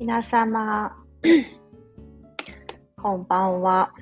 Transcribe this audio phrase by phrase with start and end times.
[0.00, 0.96] 皆様、
[2.96, 3.92] こんばんは。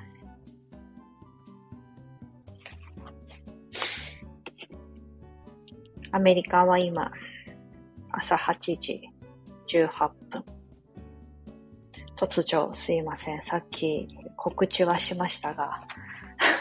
[6.11, 7.11] アメリカは今、
[8.11, 9.01] 朝8時
[9.67, 10.45] 18分。
[12.15, 13.41] 突如、すいません。
[13.41, 15.85] さっき告知はしましたが、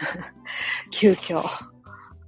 [0.91, 1.43] 急遽、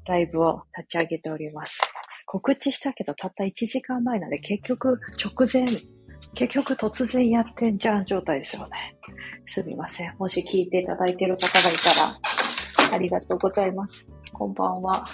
[0.07, 1.81] ライブを立ち上げております。
[2.27, 5.67] 告知したけど、たった1時間前なんで、結局、直前、
[6.35, 8.97] 結局突然やってんじゃん状態ですよね。
[9.47, 10.17] すみません。
[10.19, 11.73] もし聞いていただいている方がい
[12.79, 14.09] たら、ありがとうございます。
[14.33, 15.07] こんばんは。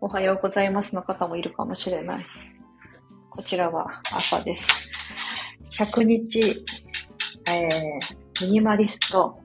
[0.00, 2.26] おはようございますの方もいるかもしれない。
[3.30, 4.66] こちらは朝です。
[5.70, 6.64] 100日、
[7.48, 9.41] えー、ミニマリスト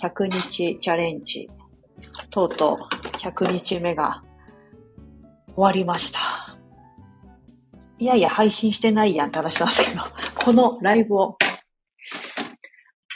[0.00, 1.48] 100日チャレンジ、
[2.30, 4.22] とうとう100日目が
[5.54, 6.18] 終わりました。
[7.98, 10.02] いやいや、配信してないやんって話なんですけど、
[10.42, 11.36] このライブを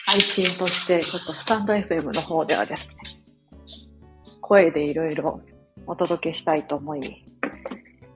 [0.07, 2.97] 配信として、ちょっとスタンド FM の方ではですね、
[4.43, 5.41] 声でいろいろ
[5.87, 7.25] お届けしたいと思い、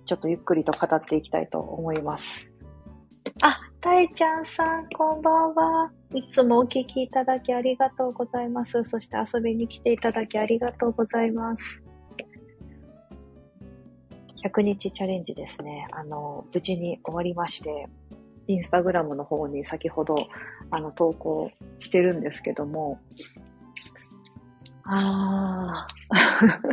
[0.05, 2.53] ちょっとゆっくりと語っていきたいと思います。
[3.41, 5.98] あ、たいちゃんさん、こんばんは。
[6.15, 8.83] いつもお聞きいただきありがとうございます。
[8.85, 11.83] そして遊びに来ていただきありがとうございます。
[14.43, 15.87] 100日チャレンジですね。
[15.91, 17.87] あの、無事に終わりまして、
[18.47, 20.27] インスタグラムの方に先ほど、
[20.71, 23.01] あの、投稿してるんですけども、
[24.85, 26.69] あー。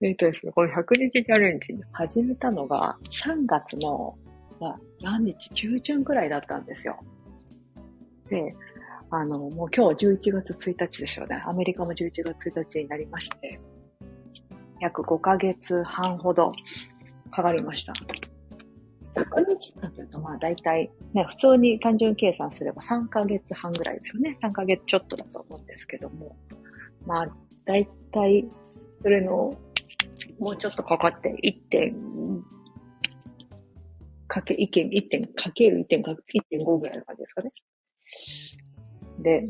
[0.08, 4.18] えっとですね、この100日チャレンジ始めたのが3月の、
[4.58, 6.98] まあ、何日中旬くらいだったんですよ。
[8.34, 8.56] で、
[9.10, 11.40] あの、もう今日11月1日ですよね。
[11.44, 13.60] アメリカも11月1日になりまして、
[14.80, 16.52] 約5ヶ月半ほど
[17.30, 17.92] かかりました。
[19.14, 24.36] 100日なんて言うと、まあ大体、ね、普通に単純計算すれば3ヶ月半ぐらいですよね。
[24.42, 26.36] 3ヶ月ちょっとだと思うんですけども。
[27.06, 28.48] まあ、大体、
[29.00, 29.56] それの、
[30.40, 31.94] もうちょっとかかって、1点、
[34.26, 37.52] かけ、1点、1点かける1点、1.5ぐらいの感じですかね。
[39.18, 39.48] で、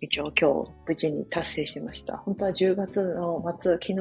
[0.00, 2.16] 一応今日無事に達成しました。
[2.18, 3.94] 本当は10月の末、昨日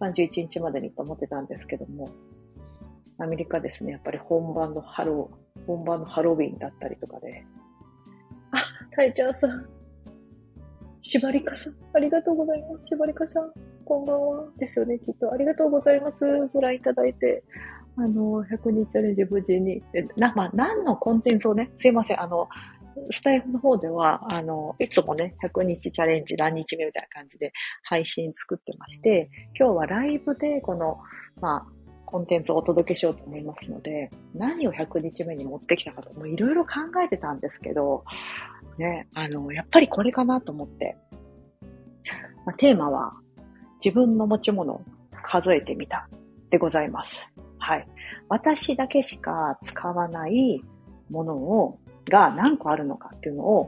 [0.00, 2.08] 31日までにと思ってたんですけども、
[3.18, 7.44] アメリカですね、やっぱり本番のハロー、本番のハロウィンだったりとかで、
[8.52, 8.58] あ、
[8.92, 9.68] たえちゃんさん、
[11.00, 12.86] しばりかさん、ありがとうございます。
[12.86, 13.52] しばりかさん、
[13.84, 14.44] こんばんは。
[14.56, 15.32] ですよね、きっと。
[15.32, 16.24] ありがとうございます。
[16.52, 17.42] ご覧いただいて。
[17.98, 19.82] あの、100日チャレンジ無事に。
[20.16, 22.22] な、まあ、何のコンテンツをね、すいません。
[22.22, 22.48] あの、
[23.10, 29.28] スタイフの方では、あの、いつもね、100日チャレンジ何日目みたいな感じで配信作ってまして、
[29.58, 30.98] 今日はライブでこの、
[31.40, 31.66] まあ、
[32.06, 36.70] コンテンツをお届けしようと思いますので、何を100日目に持ってきたかと、もいろいろ考
[37.04, 38.04] えてたんですけど、
[38.78, 40.96] ね、あの、やっぱりこれかなと思って、
[42.46, 43.12] まあ、テーマは、
[43.84, 44.82] 自分の持ち物を
[45.22, 46.08] 数えてみた
[46.50, 47.32] でございます。
[47.68, 47.86] はい。
[48.30, 50.62] 私だけしか使わない
[51.10, 53.66] ものをが何個あるのかっていうのを、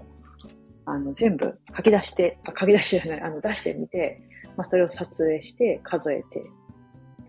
[0.87, 4.22] あの、全部書き出して、あ書き出しじゃない、あの、出してみて、
[4.56, 6.43] まあ、それを撮影して数えて、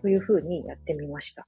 [0.00, 1.46] というふうにやってみました。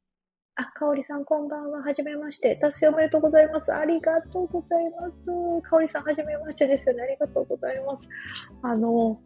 [0.57, 1.81] あ、かおりさんこんばんは。
[1.81, 2.57] はじめまして。
[2.57, 3.73] 達成おめでとうございます。
[3.73, 5.71] ありがとうございます。
[5.71, 7.03] かおりさんはじめましてですよね。
[7.03, 8.07] ありがとうございます。
[8.61, 9.19] あの、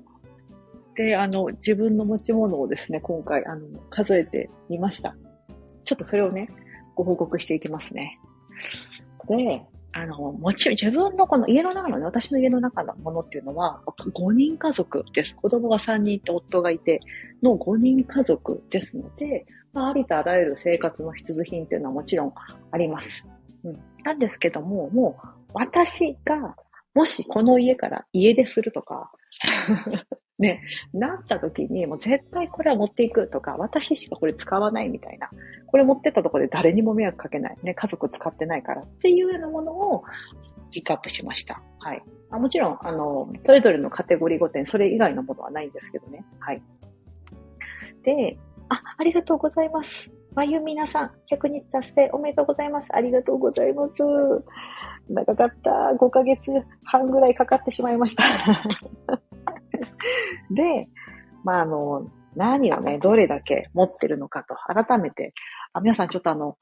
[0.95, 5.17] で、あの、自分の持ち物をですね、今回、あの、数えてみました。
[5.89, 6.47] ちょっとそれをね、
[6.95, 8.19] ご報告していきますね。
[9.27, 9.63] で、
[9.93, 15.35] あの、もちろん自分のこの家の中の、ね、私の家の中のものっていうのは、5人家族です。
[15.35, 17.01] 子供が3人いて夫がいて
[17.43, 22.35] の5人家族ですので、まあ、ありとあらゆる生活の必需品っていうのはもちろん
[22.71, 23.25] あります。
[23.65, 23.79] うん。
[24.05, 26.55] なんですけども、もう私が
[26.93, 29.11] もしこの家から家出するとか
[30.39, 30.63] ね、
[30.93, 35.29] なった時に、もう絶対これは持っていくとか、私しかこれ使わないみたいな。
[35.67, 37.57] これ持ってったところで誰にも迷惑かけない。
[37.63, 40.05] ね、家族使ってないからっていうようなものを
[40.71, 41.61] ピックアップしました。
[41.81, 42.03] はい。
[42.31, 46.25] あもちろん、あの、それぞれのカテゴリーごとにそれ以外のものはないんですけどね。
[46.39, 46.63] はい。
[48.05, 48.39] で、
[48.69, 50.15] あ、ありがとうございます。
[50.35, 52.95] まゆみなさん、100日達成おめでとうございます。
[52.95, 54.03] ありがとうございます。
[55.09, 55.71] 長かった。
[55.99, 56.53] 5ヶ月
[56.85, 58.23] 半ぐらいかかってしまいました。
[60.51, 60.89] で、
[61.45, 65.35] まあ、あの、何をね、どれだけ持ってるのかと、改めて、
[65.73, 66.57] あ皆さんちょっとあの、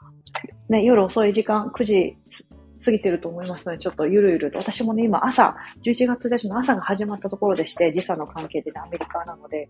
[0.69, 2.17] ね、夜遅い時間、9時
[2.83, 4.59] 過ぎてると思いますので、ちょっとゆるゆると。
[4.59, 9.69] 私もね、今朝、11月1日の朝が始まったところでして、時差の関係でね、アメリカなので、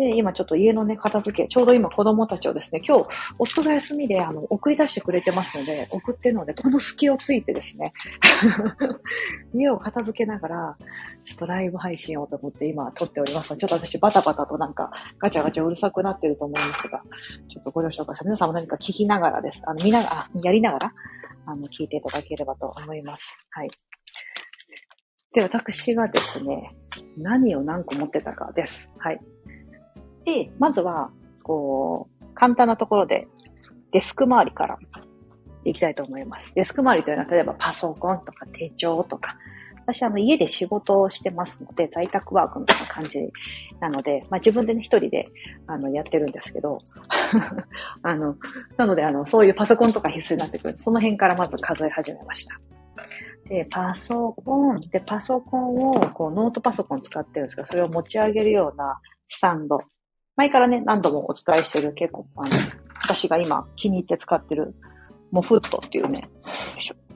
[0.00, 3.06] で、今ちょっと家のね、片付け、ちょうど今子供たちをですね、今日、
[3.38, 7.92] 夫が休みで、あの、送り出してくれてますので、送ってるので、この隙をついてですね、
[9.52, 10.76] 家を片付けながら、
[11.22, 17.02] ちょっとライブ配信をと思って今撮っておりますちょっと私バタバタとなんかガチャガチャうるさくなってると思いますが、
[17.48, 18.24] ちょっとご了承ください。
[18.24, 19.60] 皆さんも何か聞きながらです。
[19.66, 20.92] あの、見ながら、やりながら、
[21.44, 23.46] あの、聞いていただければと思います。
[23.50, 23.70] はい。
[25.32, 26.74] で、私がですね、
[27.16, 28.90] 何を何個持ってたかです。
[28.98, 29.20] はい。
[30.24, 31.10] で、まずは、
[31.42, 33.28] こう、簡単なところで、
[33.92, 34.78] デスク周りから
[35.64, 36.54] いきたいと思います。
[36.54, 39.36] デスク周りというのは、例えばパソコンとか手帳とか、
[39.90, 43.28] 私あの家で仕事をしてますので、在宅ワークみたいな感じ
[43.80, 45.28] なので、まあ自分でね、一人で
[45.66, 46.78] あのやってるんですけど、
[48.02, 48.36] あの、
[48.76, 50.78] なのであの、そういうパソコンとか必須になってくる。
[50.78, 52.54] その辺からまず数え始めました。
[53.48, 59.80] で、パソコン、で、パソコンを、こう、ノートパソコン使ってるんですけど、それを持ち上げるようなスタンド。
[60.40, 62.48] 前からね、何度もお伝えしてる結構、あの、
[63.02, 64.74] 私が今気に入って使ってる
[65.30, 66.22] モフットっていうね、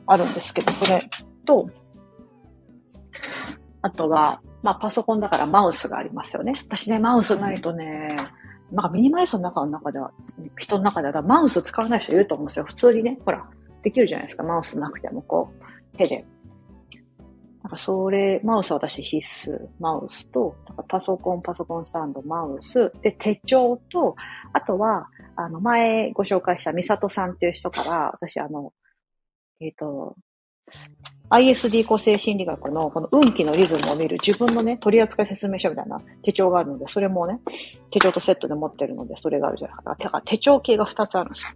[0.07, 1.03] あるんですけど、それ
[1.47, 1.71] と、
[3.81, 6.53] あとは、まあパソコンだからマウスがありますよね。
[6.67, 8.15] 私ね、マウスないとね、
[8.71, 10.11] なんかミニマリストの中の中では、
[10.59, 12.67] 人の中ではマウス使わない人いると思うんですよ。
[12.67, 13.49] 普通にね、ほら、
[13.81, 14.43] できるじゃないですか。
[14.43, 15.51] マウスなくてもこ
[15.95, 16.27] う、手で。
[17.65, 19.59] なんかそれ、マウスは私必須。
[19.81, 20.55] マウスと、
[20.87, 24.17] パソコン、パソコンスタンド、マウス、で、手帳と、
[24.53, 28.75] あとは、あの、前ご紹介したミサトさんっていう人から、私あの、
[29.61, 30.15] えっ、ー、と、
[31.31, 37.41] ISD 個性心理学のこの運気のリズムを見る自分のね、取扱説明書みたいな手帳があるので、それもね、
[37.91, 40.21] 手帳とセットで持ってるので、それがあるじゃないですか。
[40.23, 41.53] 手帳系が2つあるんですよ。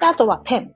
[0.00, 0.74] で、あとはペン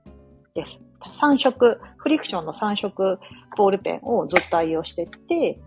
[0.53, 0.81] です。
[1.09, 3.19] 3色、フリクションの3色
[3.57, 5.59] ボールペンをずっと愛用してて、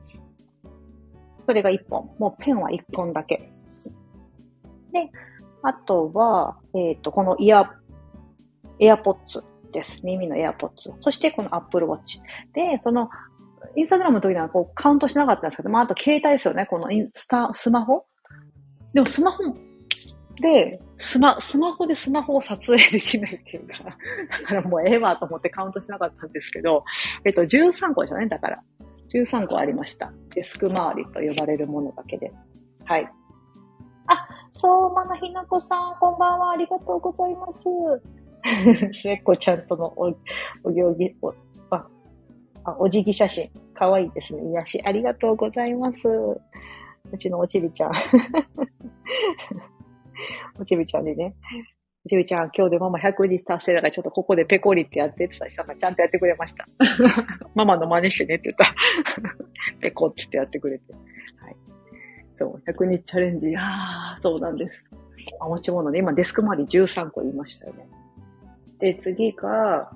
[1.46, 2.10] それが1本。
[2.18, 3.50] もうペンは1本だけ。
[4.92, 5.10] で、
[5.62, 7.70] あとは、えっ、ー、と、このイヤ、
[8.78, 9.42] エアポッツ
[9.72, 10.00] です。
[10.02, 10.92] 耳のエアポッツ。
[11.00, 12.20] そしてこのアップルウォッチ。
[12.52, 13.10] で、その、
[13.76, 16.66] インスタグラムの時にはこうカウントしなかったんですけど、まあ、あと携帯ですよね。
[16.66, 18.04] このインスタ、スマホ？
[18.92, 19.42] でもスマホ
[20.40, 23.84] で、スマ、スマホでスマホを撮影できないっていうか、
[24.42, 26.84] だからもうええわと思ってカウントしなかったんですけど、
[27.24, 28.62] えっと、13個でしたね、だから。
[29.12, 30.12] 13個ありました。
[30.34, 32.32] デスク周りと呼ばれるものだけで。
[32.84, 33.08] はい。
[34.06, 36.50] あ、そうまなひなこさん、こんばんは。
[36.52, 37.64] ありがとうございます。
[38.92, 40.14] 末っ子ちゃんとのお、
[40.64, 41.32] お行儀、お、
[41.70, 41.86] あ、
[42.64, 43.48] あお辞儀写真。
[43.72, 44.42] かわいいですね。
[44.50, 44.82] 癒し。
[44.84, 46.08] ありがとうございます。
[46.08, 47.92] うちのおちびちゃん。
[50.58, 51.34] おちびちゃんにね、
[52.06, 56.66] おちびちゃん、今日でママ100日達成だからちょっとここでペコリってやってってさ、ちゃんとやってくれました。
[57.54, 58.74] ママの真似してねって言った
[59.80, 60.92] ペコってってやってくれて。
[60.92, 61.56] はい。
[62.36, 63.56] そう、100日チャレンジ。
[63.56, 64.84] ああ、そうなんです。
[65.40, 65.98] あ、持ち物ね。
[65.98, 67.88] 今デスク周り13個言いましたよね。
[68.78, 69.90] で、次が、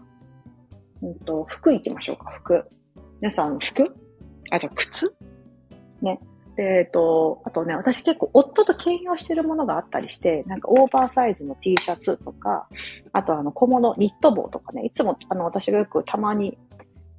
[1.02, 2.62] うんと、服行きましょうか、服。
[3.20, 3.82] 皆さん、服？
[4.50, 5.14] あ、じゃあ、靴？
[6.00, 6.18] ね。
[6.58, 12.66] で、えっと、あとね、私結構夫と兼用してるものがあったりして、なんかオーバーサイズの T シャツとか、
[13.12, 16.58] あとあの小物、ニット帽とかね、いつもあの私がよくたまに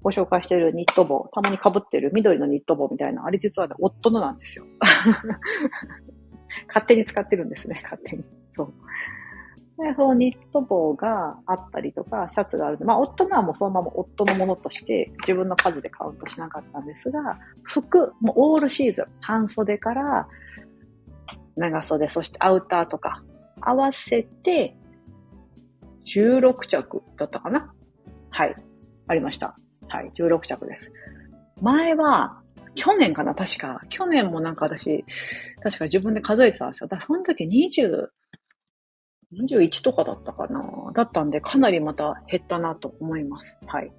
[0.02, 4.66] ご紹介してるニット帽、たまに被ってる緑のニット帽みたいな、あれ実はね、夫のなんですよ。
[6.68, 8.26] 勝手に使ってるんですね、勝手に。
[8.52, 8.74] そう。
[9.82, 12.86] で、そのニット帽があったりとか、シャツがある。
[12.86, 20.28] まあ、夫のはもうそのまま夫のものとして自分の数でカウントしなかったんですが、服、もうオールシーズン、半袖から
[21.56, 23.24] 長袖、そしてアウターとか
[23.62, 24.76] 合わせて
[26.06, 27.74] 16着だったかな？
[28.30, 28.56] はい。
[29.08, 29.56] ありました。
[29.88, 30.12] はい。
[30.14, 30.92] 16着です。
[31.62, 32.42] 前は、
[32.76, 33.34] 去年かな？
[33.36, 33.82] 確か。
[33.90, 35.04] 去年もなんか私、
[35.62, 36.88] 確か自分で数えてたんですよ。
[36.88, 38.08] だその時20、
[39.34, 40.62] 21とかだったかな
[40.94, 43.58] だったんで、かなりまた減ったなと思います。
[43.68, 43.92] はい。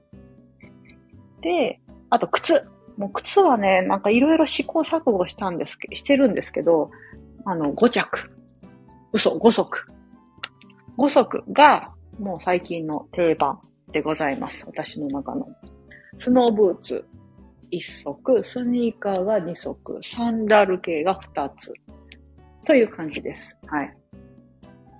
[1.40, 2.68] で、あと靴。
[2.96, 6.90] もう靴はね、なんかいろいろ試行錯誤したんですけ、してるんですけど、
[7.46, 8.30] あの、5着。
[9.12, 9.86] 嘘、5足。
[10.98, 13.58] 5足がもう最近の定番
[13.90, 14.64] でございます。
[14.66, 15.48] 私の中の。
[16.18, 17.06] スノーブーツ
[17.72, 21.72] 1足、スニーカーが2足、サンダル系が2つ。
[22.66, 23.56] という感じです。
[23.66, 23.96] はい。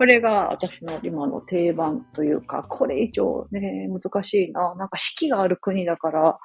[0.00, 4.74] これが私の今の定番というか、これ以上ね、難しいな。
[4.76, 6.38] なんか四季がある国だから、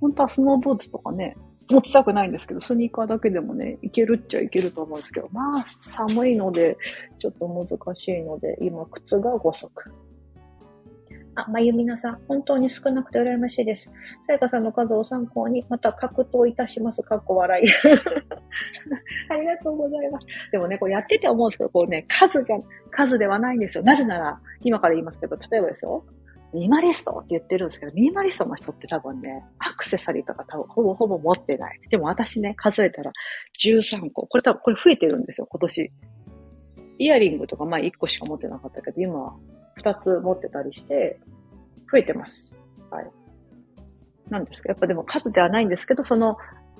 [0.00, 1.36] 本当はスノーボードとかね、
[1.68, 6.78] 持ちたくないんですけど、スニーカーだけでもね、いけるっちゃいけると思うんですけど、まあ、寒いので、
[7.18, 9.68] ちょっと難しいので、今、靴が5足。
[11.36, 13.90] あ、まゆみなさん、本当に少なくて羨ましいです。
[14.26, 17.02] さやかさんの数を参考に、また格闘いたします。
[17.02, 17.66] かっこ笑い。
[19.28, 20.26] ありがとうございます。
[20.50, 22.56] でもね、これやってて思うんですけど、こうね、数じゃ、
[22.90, 23.84] 数ではないんですよ。
[23.84, 26.04] なぜなら、今から言いますけど、例えばですよ。
[26.54, 31.78] ミニマリストって言ってるんですけど、ミニマリストの人って多分ね、アクセサリーとか多分ほぼほぼ持ってない。
[31.90, 33.12] でも私ね、数えたら
[33.58, 34.26] 13個。
[34.26, 35.92] これ多分、これ増えてるんですよ、今年。
[36.98, 39.34] イヤリングとかま1個しか持ってなかったけど、今は
[39.78, 41.18] 2つ持ってたりして、
[41.90, 42.52] 増えてます。
[42.90, 43.10] はい。
[44.30, 46.36] なんですかやっぱでも数じゃないんですけど、その、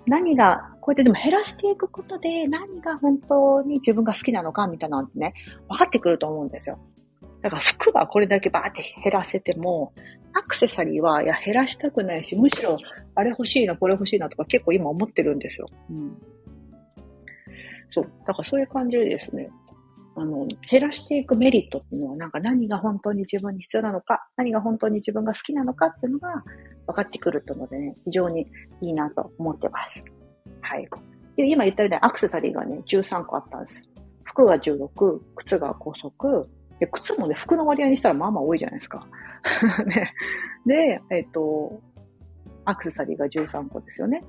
[0.06, 5.34] 何が、こうやってでも減らしていくことで何が本当に自分が好きなのかみたいなのってね、
[5.68, 6.78] 分かってくると思うんですよ。
[7.40, 9.92] だから服はこれだけバーって減らせても、
[10.32, 12.76] アクセサリーは、いや、減らしたくないし、むしろ、
[13.14, 15.66] あれ欲しいな、これ欲しいなとか結構今思ってるんですよ。
[15.90, 16.16] うん。
[17.88, 18.04] そう。
[18.26, 19.48] だからそういう感じですね、
[20.16, 26.42] あの、減らしていくメリットっていうのは、なんか何が本当に自分に必要なのか、何が本当に自分が好きなのかっていうのが
[26.86, 28.46] 分かってくるとのでね、非常に
[28.80, 30.02] いいなと思ってます。
[30.62, 30.88] はい。
[31.36, 33.82] で今言ったようにアクセサリーがね、13個あったんです。
[34.24, 39.06] 服が16、靴が5足、で、靴もね、服の割合にしたらまあまあ多いじゃないですか。
[39.86, 40.12] ね。
[40.64, 41.80] で、えっ、ー、と、
[42.64, 44.24] アクセサリーが13個ですよね。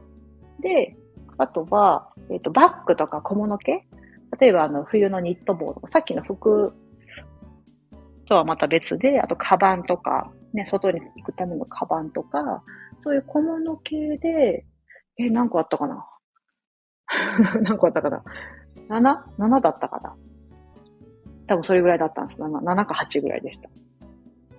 [0.60, 0.96] で、
[1.38, 3.88] あとは、えっ、ー、と、バッグとか小物系
[4.40, 6.74] 例えばあの冬のニット帽とか、さっきの服
[8.28, 12.64] とはまた別で、あとカバンとか、ね、外に行くためのカバンとか、
[13.02, 14.66] そういう小物系で、
[15.18, 16.06] え、何個あったかな？
[17.62, 18.22] 何個あったかな
[18.90, 20.16] ?7?7 だったかな？
[21.48, 22.42] 多分それぐらいだったんです。
[22.42, 23.70] 7, 7か8ぐらいでした。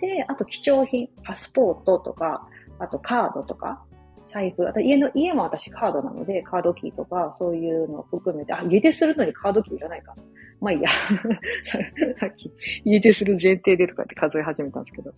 [0.01, 2.49] で、あと貴重品、パスポートとか、
[2.79, 3.85] あとカードとか、
[4.29, 10.15] 財布、家の、家も私カードなので、カードキーとか、そういうのを含めて、あ、家出するのにカードキーいらないか。
[10.61, 10.91] まあいいや。
[12.17, 12.53] さっき、
[12.85, 15.13] 家出する前提でとかって数え始めたんですけど。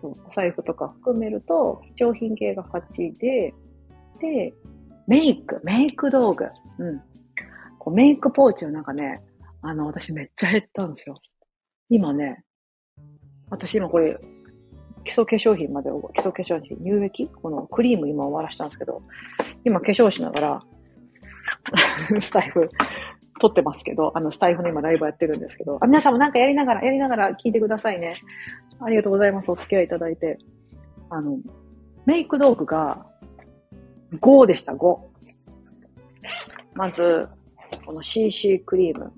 [0.00, 3.54] そう、お財布とか含めると、貴重品系が8で、
[4.20, 4.54] で、
[5.06, 6.46] メイク、メイク道具。
[6.78, 7.00] うん。
[7.78, 9.22] こうメイクポーチをなんかね、
[9.62, 11.16] あの、私めっちゃ減ったんですよ。
[11.88, 12.42] 今ね、
[13.50, 14.18] 私今これ、
[15.06, 17.28] 基礎化粧品まで、基礎化粧品、乳液？
[17.28, 19.02] このクリーム今終わらしたんですけど、
[19.64, 20.62] 今化粧しながら
[22.20, 22.68] スタイフ
[23.40, 28.16] 撮ってますけど、あの、スタイフの今ライブやってるんですけど、あ皆さんもなんかやりながら、やりながら聞いてくださいね。
[28.80, 29.50] ありがとうございます。
[29.50, 30.38] お付き合いいただいて。
[31.08, 31.38] あの、
[32.04, 33.06] メイク道具が
[34.20, 34.98] 5でした、5。
[36.74, 37.28] まず、
[37.84, 39.12] この CC クリーム。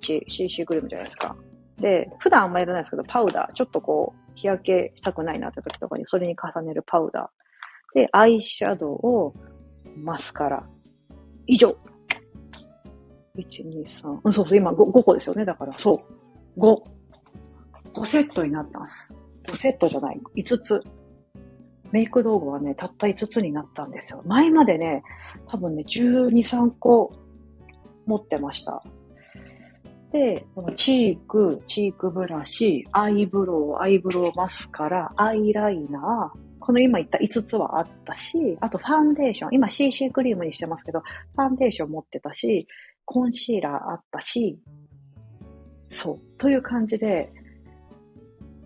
[0.00, 1.34] 1、CC クリームじゃないですか。
[1.78, 7.94] で、普段あんまやらないですけど、パウダー、ちょっとこう、日焼けしたくないなって時とかに、それに重ねるパウダー。
[7.94, 9.34] で、アイシャドウを、
[10.02, 10.66] マスカラ。
[11.46, 11.74] 以上。
[13.36, 14.20] 1、2、3。
[14.24, 15.44] うん、そうそう、今 5, 5個ですよね。
[15.44, 16.00] だから、そ
[16.56, 16.60] う。
[16.60, 16.82] 5。
[17.94, 19.12] 5セットになったんです。
[19.48, 20.20] 5セットじゃない。
[20.36, 20.80] 5つ。
[21.90, 24.22] メイク道具はね、たった5つになったんですよ。
[24.24, 25.02] 前までね、
[25.46, 27.12] 多分ね、12、3個
[28.06, 28.82] 持ってました。
[30.12, 42.68] で、このチーク、チークブラシ、アイブロウ、アイブロウマスカラ、アイライナー、この今言った5つはあったし、あとファンデーション、今 CC クリームにしてますけど、ファンデーション持ってたし、
[43.06, 44.58] コンシーラーあったし、
[45.88, 47.32] そう、という感じで、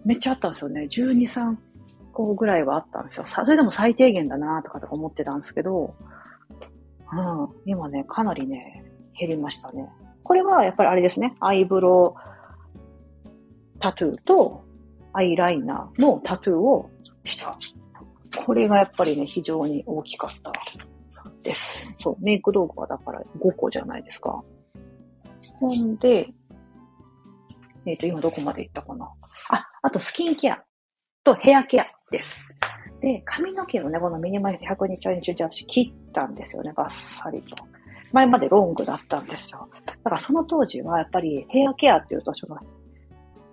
[0.04, 0.82] めっちゃあったんですよね。
[0.82, 1.56] 12、3
[2.12, 3.24] 個ぐらいはあったんですよ。
[3.24, 5.94] それでも最低限だなとかとか思ってたんですけど、
[7.12, 8.84] うん、今ね、かなりね、
[9.18, 9.88] 減りましたね。
[10.26, 11.36] これはやっぱりあれですね。
[11.38, 14.64] アイブロウタトゥーと
[15.12, 16.90] アイライナーのタトゥーを
[17.22, 17.56] した。
[18.36, 20.52] これがやっぱりね、非常に大きかった
[21.44, 21.92] です。
[21.96, 24.42] そう、メイク道具はだから5個じゃないですか。
[25.60, 26.26] ほんで、
[27.86, 29.08] えっ、ー、と、今どこまで行ったかな。
[29.50, 30.60] あ、あとスキンケア
[31.22, 32.52] とヘアケアです。
[33.00, 37.75] で、髪の毛をね、このミニマリス100日チャレンジ中、私切ったんですよね、バッサリと。
[38.16, 39.68] 前までロングだったんですよ。
[39.84, 42.56] だからその当時はやっぱりヘアケアっていうと、その、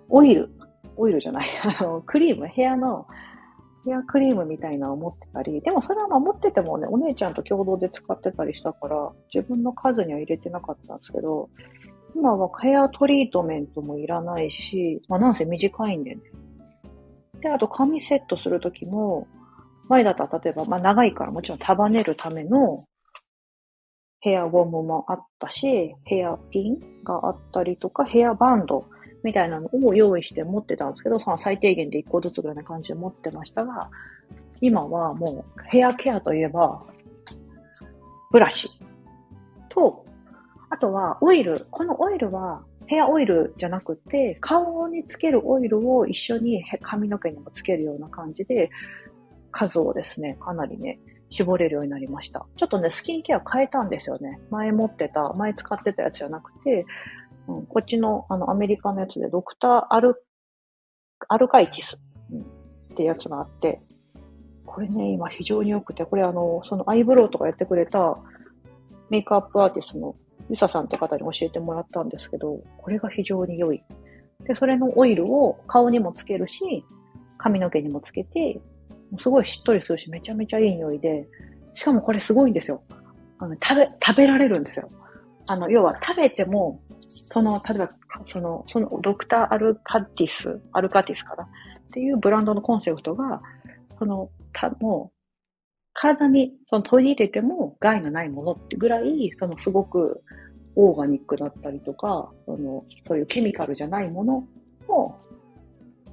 [0.08, 0.48] オイル、
[0.96, 1.44] オイルじゃない、
[1.78, 3.06] あの、クリーム、ヘアの、
[3.84, 11.50] ヘアクリームみたいなのを持ってたり、でもそれはまあ持っててもね、お姉ちゃんと共同で使ってたりしたから、自分の数には入れてなかったんですけど、
[12.16, 16.22] 今はヘアトリートメントもいらないし、まあなんせ短いんでね。
[17.42, 19.26] で、あと髪セットするときも、
[19.90, 22.82] 前だったら例えば、まあ長いからもちろん束ねるための
[24.24, 28.88] ヘアゴムもあったし、ヘアピンがあったりとか、ヘアバンド
[29.22, 33.90] みたいなのを用意して持ってたんですけど、その最低限で1個ずつぐらいな感じで持ってましたが、
[34.62, 36.80] 今はもうヘアケアといえば、
[38.32, 38.80] ブラシ
[39.68, 40.06] と、
[40.70, 41.66] あとはオイル。
[41.70, 48.70] このオイルはヘアオイルじゃなくて、顔につけるオイルを一緒に髪の毛にもつけるような感じで、
[49.50, 50.98] 数をですね、かなりね、
[51.34, 52.46] 絞れるようになりました。
[52.54, 54.38] ちょっとね、スキンケア変えたんですよね。
[54.50, 56.86] 前持ってた、前使ってたやつじゃなくて、
[57.48, 60.24] うん、こっちのあのアメリカのやつでドクターアル、
[61.28, 61.98] アルカイティス、
[62.30, 62.44] うん、っ
[62.94, 63.82] てやつがあって、
[64.64, 68.16] これね、今非常に良くて、これあの、そのアイブロウとかやってくれた
[69.10, 70.14] メイクアップアーティストの
[70.48, 73.82] ユサさんって方に教えてもらったんですけど、これが非常に良い。
[74.46, 76.84] で、それのオイルを顔にもつけるし、
[77.38, 78.60] 髪の毛にもつけて、
[79.18, 81.26] すごいしっとりするし、めちゃめちゃいい匂いで、
[81.72, 82.82] しかもこれすごいんですよ。
[83.38, 84.88] あの食べ、食べられるんですよ。
[85.46, 87.90] あの、要は食べても、その、例えば、
[88.26, 91.44] その、そのドクターアルカティス、アルカティスかな？
[91.44, 91.46] っ
[91.92, 93.42] ていうブランドのコンセプトが、
[93.98, 95.14] その、た、もう、
[95.94, 100.22] 体にその取り入れても害のないものってぐらい、そのすごく
[100.74, 104.44] オーガニックだったりとか、そのそういうケミカルじゃないもの
[104.88, 105.14] を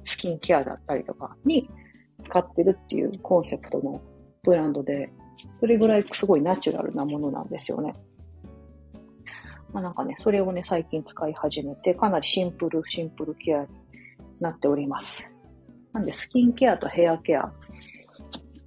[0.04, 1.68] スキンケアだったりとかに
[2.22, 4.00] 使ってるっていうコンセプトの
[4.42, 5.10] ブランドで、
[5.60, 7.92] それぐらいすごいナチュラルなものなんですよね。
[9.72, 13.68] まあなんかね、それをね、最近使い始めて、かなりシンプル、シンプルケアに
[14.40, 15.28] なっております。
[15.92, 17.52] なんで、スキンケアとヘアケア。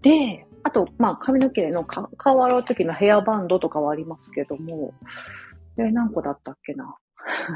[0.02, 4.94] で、あと、まあ、髪の毛のか顔洗う時のヘアバンドとかはありますけども、
[5.78, 6.96] え、何個だったっけな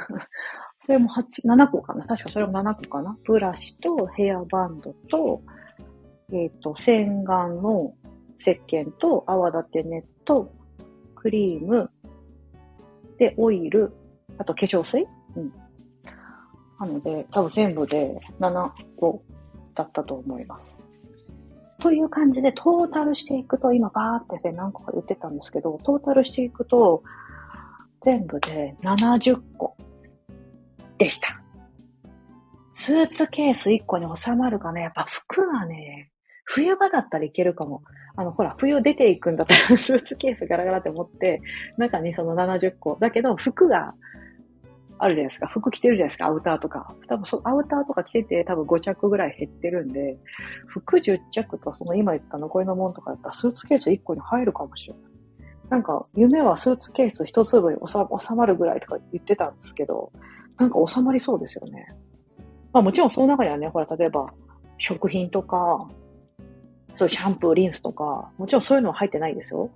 [0.86, 5.41] それも8、7個かな確かそれも7個かなブラシとヘアバンドと、
[6.31, 7.93] えっ、ー、と、洗顔の
[8.38, 10.51] 石鹸と泡立てネット、
[11.15, 11.89] クリーム、
[13.17, 13.91] で、オイル、
[14.38, 15.05] あと化粧水
[15.36, 15.53] うん。
[16.79, 19.21] なので、多分全部で7個
[19.75, 20.77] だったと思います。
[21.79, 27.03] という感じで、トータルしていくと、今バーって何個か言ってたんですけど、トータルしていくと、
[28.01, 29.75] 全部で70個
[30.98, 31.41] でした。
[32.74, 34.83] スーツケース1個に収まるかね。
[34.83, 36.12] やっぱ服がね、
[36.51, 37.84] 冬場だったらいけるかも。
[38.15, 41.41] あの、ほら、冬出ていくんだったら スーツケースガラガラって持って、
[41.77, 42.98] 中にその70個。
[43.00, 43.94] だけど、服が
[44.98, 45.46] あるじゃないですか。
[45.48, 46.92] 服着てるじゃないですか、アウターとか。
[47.07, 50.18] 多分そ、アウターとか着てて多分5着ぐらい減ってるんで、
[50.66, 55.03] 服10着とその今言った残りのものとかだったらスーツケース1個に入るかもしれない。
[55.70, 60.12] なんか、夢はスーツケース一粒に収まるぐらいとか言ってたんですけど、
[60.57, 61.85] なんか収まりそうですよね。
[62.74, 64.25] まあもちろんその中にはね、ほら、例えば、
[64.79, 65.88] 食品とか、
[67.00, 69.72] そうシャンプー、リンスとか、もちろんそういうのは入ってないですよ。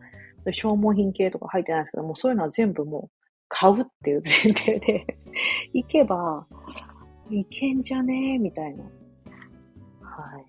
[0.51, 5.07] 消耗品系とか入ってないですけどもう、そういうのは全部もう買うっていう前提で
[5.71, 6.45] 行けば、
[7.29, 8.83] いけんじゃねえみたいな。
[10.01, 10.45] はい。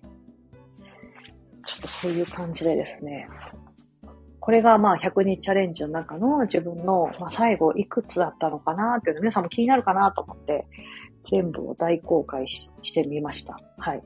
[1.65, 3.29] ちょっとそういう感じでですね。
[4.41, 10.67] これがまあ100日チャレンジの中の自分の、まあ、最後いくつだったのかなっていうの皆さんも気になるかなと思って
[11.23, 13.57] 全部を大公開してみました。
[13.77, 14.03] はい。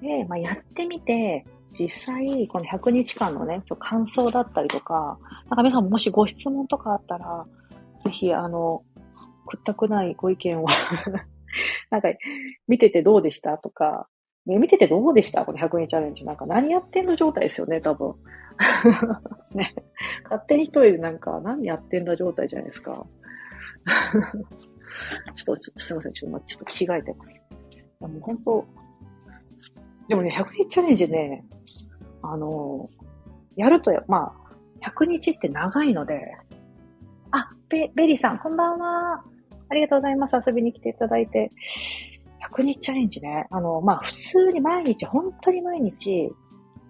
[0.00, 7.46] で、まあ、やってみて、実際、この100日間のね、感想だったりとか、なんか皆さんもしご質問とかあったら、
[8.04, 8.84] ぜひ、あの、
[9.46, 10.66] くったくないご意見を
[11.90, 12.08] なんか、
[12.66, 14.08] 見ててどうでしたとか、
[14.46, 15.44] ね、見ててどうでした？
[15.44, 16.24] この100日チャレンジ。
[16.24, 18.14] なんか何やってんの状態ですよね、多分。
[19.54, 19.74] ね。
[20.24, 23.06] 勝手に一人でなんか、何やってんだ状態じゃないですか。
[25.34, 26.12] ちょっと、すいません。
[26.12, 27.44] ちょっと、ちょっと着替えてます。
[28.00, 28.64] もう本当、
[30.08, 31.44] でもね、100日チャレンジね、
[32.22, 32.88] あの、
[33.56, 34.32] やると、ま
[34.82, 36.36] あ、100日って長いので、
[37.30, 39.22] あ、ベ、ベリーさん、こんばんは。
[39.70, 40.36] ありがとうございます。
[40.46, 41.50] 遊びに来ていただいて。
[42.56, 43.46] 100日チャレンジね。
[43.50, 46.30] あの、まあ、普通に毎日、本当に毎日、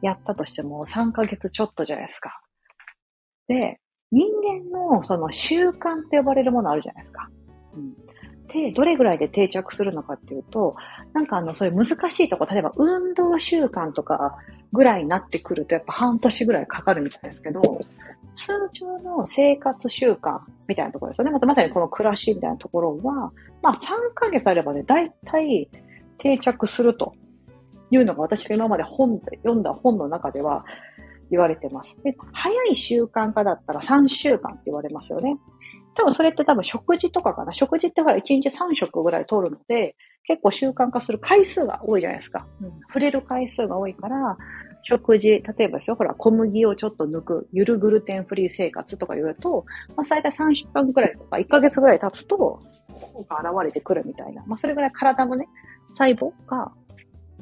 [0.02, 2.40] やったとしても3ヶ月ちょっとじゃないですか。
[3.48, 4.26] で、人
[4.70, 7.28] 間のその習慣って呼ばれるものあるじゃないですか。
[7.74, 7.94] うん。
[8.48, 10.74] で、どれぐらいで定着するのかっていうと、
[11.12, 14.36] なんかあの、そういう難しいとこ、例えば運動習慣とか
[14.72, 17.62] ぐらいになってくると、やっぱ半年ぐらいかかるみたいですけど、
[18.34, 21.30] 通常の生活習慣みたいなところですよね。
[21.30, 23.32] またまさにこの暮らしみたいなところは、
[23.62, 25.68] まあ3ヶ月あればね、だいたい
[26.16, 27.14] 定着すると
[27.90, 30.64] いうのが私が今まで本で読んだ本の中では
[31.30, 31.96] 言われてます。
[32.02, 35.36] で、早い習慣化だったら3週間って言われますよね。
[35.98, 37.52] 多分それって多分食事とかかな。
[37.52, 42.46] 食事ってほら1日3食ぐらい取るので、結構習慣化する回数が多いじゃないですか。
[42.62, 44.36] うん、触れる回数が多いから、
[44.82, 49.64] 食事、例えばですよ、ほら、小麦をちょっと抜く、ゆるグルテンフリー生活とか言うと、
[49.96, 54.44] まあ、最大3週間ぐらいとか、1ヶ月ぐらい経つと、効果現れてくるみたいな。
[54.46, 55.48] まあ、それぐらい体のね、
[55.88, 56.72] 細胞が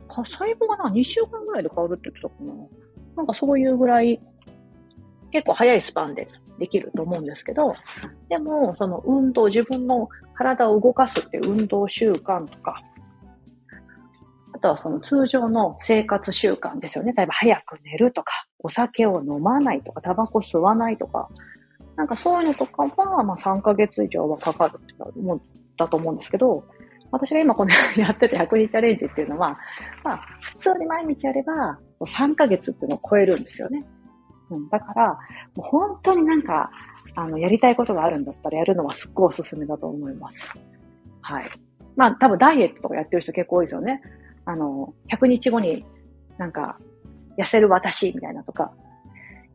[0.09, 2.67] 細胞がな、2週間ぐらいで変わるって言ってたかな。
[3.17, 4.21] なんかそういうぐらい
[5.31, 7.75] 結構早いスパンでできると思うんですけど、
[8.29, 12.83] でも、その運動、自分の体を動かすって運動習慣とか、
[14.53, 17.13] あとはその通常の生活習慣ですよね。
[17.13, 21.29] 例えば早く寝るとか、お酒を飲まないとか、タバコ吸わないとか、
[21.97, 25.41] なんかそういうのとかは、まあ3ヶ月以上はかかるって思っ
[25.77, 26.65] たと思うんですけど、
[27.11, 29.55] 私が今このやってて100日チャレンジっていうのは、
[30.03, 33.85] まあ普通に毎日やれば3ヶ月っていうのを超えるんですよね。
[34.51, 35.17] うん、だから、も
[35.59, 36.71] う本当になんか、
[37.15, 40.53] あの、やりたいことがあるんだったらやるのはすっごいおすすめだと思います。
[41.23, 41.51] はい。
[41.97, 44.03] まあ多分ダイエットとかやってる人結構多いですよね。
[44.45, 45.85] あの、100日後に
[46.39, 46.79] なんか、
[47.39, 48.73] 痩せる私みたいなとか、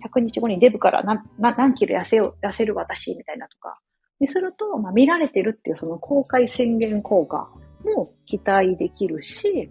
[0.04, 3.80] 100日後にデブから何何キロ痩せよ痩せる私みたいなとか、
[4.20, 7.50] にすると、まあ、見られてるっていうその公開宣言効果
[7.84, 9.70] も期待できるし、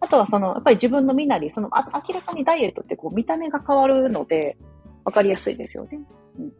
[0.00, 4.56] あとはその、やっぱり自分の身なり、その、あ明らかにダイエットってこう見た目が変わるので、
[5.04, 6.00] わかりやすいですよね。
[6.38, 6.52] うん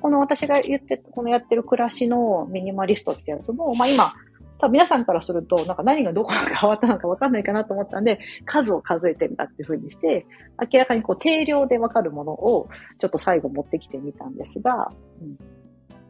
[0.00, 4.12] この私が言って、このやってる暮らしのミニマリストってやつも、まあ今、
[4.58, 10.26] 多分皆さんからすると、なんか何がどこが変わったのかわかんないかなと思ったんで、数を数えてみたっていうふうにして、
[10.72, 15.36] 明らかにこう定量でわかるものをちょっと最後持ってきてみたんですが、うん、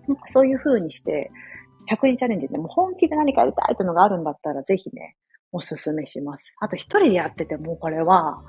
[0.08, 1.30] なんかそういうふうにして、
[1.90, 5.16] 100人チャレンジでも本気で何かやりたいっていうのがあるんだったら、ぜひね、
[5.52, 6.54] おすすめします。
[6.60, 8.42] あと一人でやっててもこれは、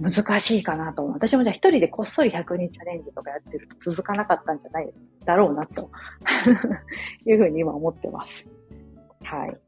[0.00, 1.14] 難しいかなと思う。
[1.14, 4.90] 私もじゃあ一人でこっそり100人チャレンジとかやってると続かなかったんじゃない
[5.26, 5.90] だろうなと
[7.28, 8.46] いうふうに今思ってます。
[9.24, 9.58] はい。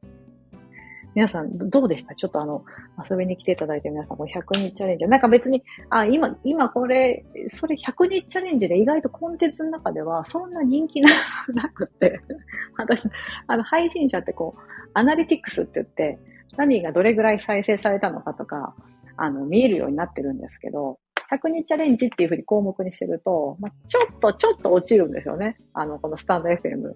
[1.14, 2.14] 皆さん、どうでした？
[2.14, 2.64] ちょっとあの、
[3.08, 5.06] 遊びに来ていただいて皆さん、これ100日チャレンジ。
[5.06, 11.10] なんか別に、あ、今、今これ、それ100日チャレンジで意外とコンテンツの中ではそんな人気な
[11.54, 12.20] なくて、
[12.78, 13.08] 私、
[13.46, 14.60] あの、配信者ってこう、
[14.94, 16.18] アナリティクスって言って、
[16.56, 18.74] 何がどれぐらい再生されたのかとか、
[19.16, 20.98] あの、見えるようになってるんですけど、
[21.30, 25.56] 100日チャレンジっていうふうに項目にしてると、まあ、ちょっと、ちょっと落ちるんですよね。
[25.72, 26.92] あの、このスタンド FM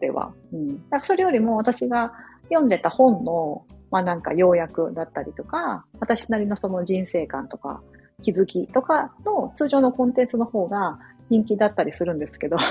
[0.00, 0.32] では。
[0.52, 0.88] うん。
[0.90, 2.12] だそれよりも私が
[2.52, 7.82] 読んでた本の、まあなんか要約だったりとか、私なりのその人生観とか
[8.22, 10.98] 気づきとかの通常のコンテンツの方が
[11.30, 12.56] 人気だったりするんですけど。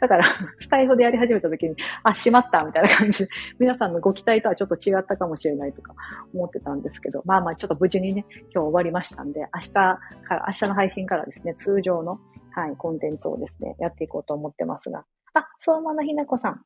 [0.00, 0.24] だから、
[0.60, 3.24] スタイフでやり始めた時に、あ、しまったみたいな感じ。
[3.24, 5.94] で、皆さんのご期待とはちょっと違ったかもしれないとか
[6.32, 16.62] 思ってたんですけど、まあまあちょっと無事にね、今日終わりましたんで、明日から、明日の配信からですね、通常の、はい、コンテンツをですね、やっていこうと思ってますが、あ、相馬のひなこさん。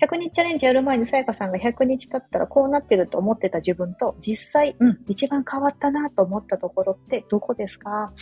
[0.00, 8.12] 100日チャレンジやる前にさやかさんが100日経ったらこうなってると思ってた自分と実際、うん、一番変わったなと思ったところってどこですか？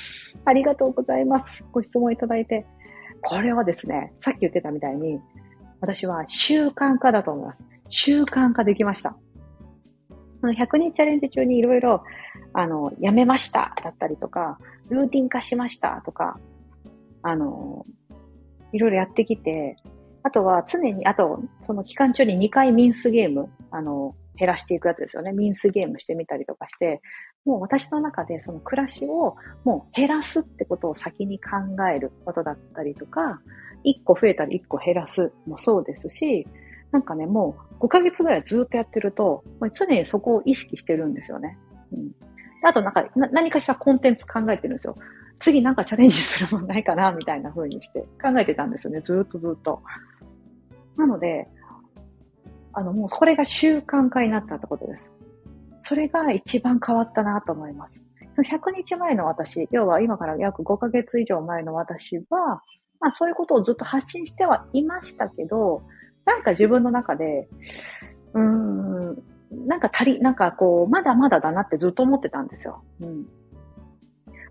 [0.44, 1.64] ありがとうございます。
[1.72, 2.66] ご質問いただいて。
[3.26, 5.18] これはですね、さっき言ってたみたいに、
[5.80, 7.66] 私は習慣化だと思います。
[7.88, 9.16] 習慣化できました。
[10.42, 12.02] この100日チャレンジ中にいろいろ、
[12.52, 14.58] あの、やめましただったりとか、
[14.90, 16.38] ルーティン化しましたとか、
[17.22, 17.82] あの、
[18.72, 19.76] いろいろやってきて、
[20.24, 25.32] あとは常に、あと、その期間中に2回ミンスゲーム、あの、減らしていくやつですよね。
[25.32, 27.02] ミンスゲームしてみたりとかして、
[27.44, 31.50] もう私の中でその暮らしをもう減らすってことを先に考
[31.94, 33.40] えることだったりとか、
[33.84, 36.46] 1個増えたり1個減らすもそうですし、
[36.90, 41.58] なんかね、もう5ヶ月ぐらいずっとやってると、常にそこを意識してるんですよね。
[41.92, 42.12] うん。
[42.62, 44.94] あとなんか何かしらコンテンツ考えてるんですよ。
[45.38, 49.00] 次なんかチャレンジするもんないかな、みたいな風にして考えてたんですよね。
[49.00, 49.82] ずっとずっと。
[50.96, 51.48] なので、
[52.72, 55.12] あの、もうこれが習慣化になったってことです。
[55.80, 58.04] それが一番変わったなと思います。
[58.36, 62.62] 100日前の私、要は今から約5ヶ月以上前の私は、
[63.00, 65.82] まあそういうことをずっと発信してはいましたけど、
[66.24, 67.48] なんか自分の中で、
[68.32, 69.22] うーん、
[69.66, 72.82] なんか足り、なんかこう、まだまだだなってずっと思ってたんですよ。
[73.00, 73.26] うん。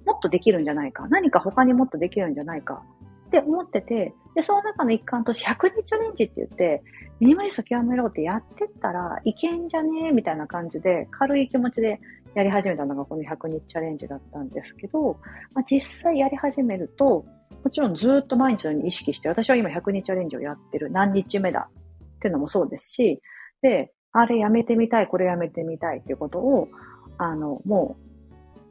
[0.05, 1.07] もっとできるんじゃないか。
[1.09, 2.83] 何か他にもっとできるんじゃないか。
[3.27, 6.83] って思ってて、で、その中の一環として100日チャレンジって言って、
[7.19, 11.99] ミニマリスト極めろってやってったらいけんじゃねえみたいな感じで、軽い気持ちで
[12.35, 15.17] やり始めたのがこの100日チャレンジだったんですけど、
[15.53, 17.25] まあ、実際やり始めると、
[17.63, 23.21] もちろんずっと毎日のように意識して、私は今100日チャレンジをやってる何日目だっていうのもそうですし、
[23.61, 26.67] で、あれやめてみたい、これやめてみたいっていうことを、
[27.17, 28.13] あの、もう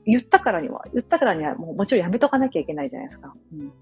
[0.04, 3.34] 言ったからには、言ったからにはもうもちろんやめとかなきゃいけないじゃないですか。
[3.52, 3.72] うん、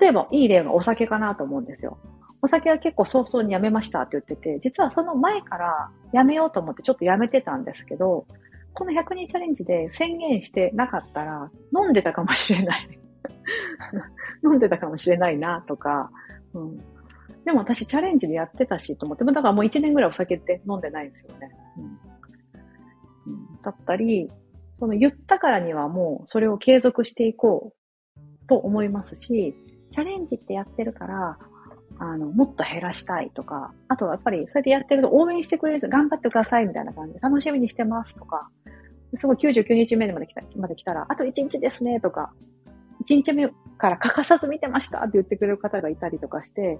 [0.00, 1.98] 例えば、いい例がお酒かなと思うんですよ。
[2.42, 8.26] お酒は結構早々にやめましたって言ってて、実はその前からやめようと思ってちょっとやめてたんですけど、
[8.74, 12.98] この100人チャレンジで宣言してなかったら、飲んでたかもしれない。
[14.44, 16.10] 飲んでたかもしれないなとか、
[16.52, 16.78] うん。
[17.44, 21.50] でも私チャレンジでやってたしと思って、だからもう1年ぐらいお酒って飲んでないんですよね。
[23.26, 24.28] うん、だったり、
[24.78, 29.54] その言ったからにはもうそれを継続していこうと思いますし、
[29.96, 31.38] チャレンジってやってるから、
[31.98, 38.50] あの、もっと減らしたいとか、あとはやっぱりそうやってやってると応援してくれる人、頑張ってくださいみたいな感じで楽しみにしてますとか、
[39.14, 42.30] すごい99日目まで来た、まで来たら、あと1日ですねとか、
[43.08, 46.78] 1日目から欠かさず見てましたって言ってくれる方がいたりとかして、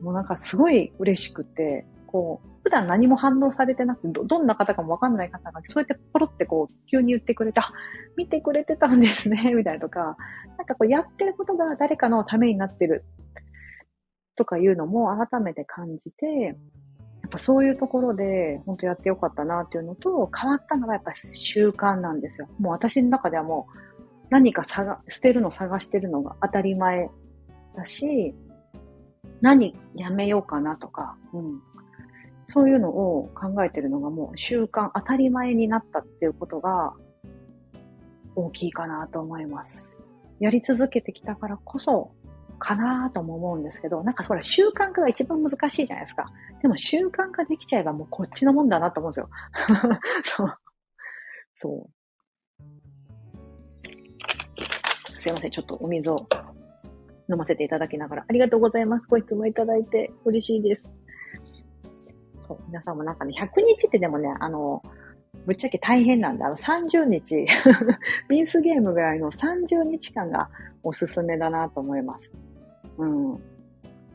[0.00, 1.84] もうなんかすごい嬉しくて、
[2.14, 7.72] こう、普段何も反応されてなくて、ど、どんな方かもわかんない方が、そうやってポロってこう、急に言ってくれた、
[8.16, 10.16] 見てくれてたんですね、 みたいなとか、
[10.56, 13.04] なんかこう、やってることが誰かのためになってる、
[14.36, 22.46] とかいうのも改めて感じて、やっぱそういうところで、本当やってよかったなっていうのと、変わったのがやっぱ習慣なんですよ。
[22.60, 23.78] もう私の中ではもう、
[24.30, 27.10] 何か探、捨てるの探してるのが当たり前
[27.74, 28.36] だし、
[29.40, 31.60] 何やめようかなとか、うん。
[32.54, 36.94] そういうのを考えてるのがもう習慣、当たり前になったっていうことが
[38.36, 39.98] 大きいかなと思います。
[40.38, 42.12] やり続けてきたからこそ
[42.60, 46.26] かなとも思うんですけど、なんかそれ習慣化が一番難しいじゃないですか。
[46.62, 49.28] でも習慣化できちゃえばもうこっちのもんだなと思うんですよ。
[50.22, 50.54] そう。
[51.56, 51.90] そう。
[55.18, 55.50] すいません。
[55.50, 56.24] ちょっとお水を
[57.28, 58.24] 飲ませていただきながら。
[58.28, 59.08] ありがとうございます。
[59.08, 60.92] ご質問いただいて嬉しいです。
[62.46, 64.82] そう、皆さんもなんかね、100日ってでもね、あの、
[65.46, 67.46] ぶっちゃけ大変なんで、あの30日、
[68.28, 70.48] ビンスゲームぐらいの30日間が
[70.82, 72.30] おすすめだなと思います。
[72.98, 73.38] うん。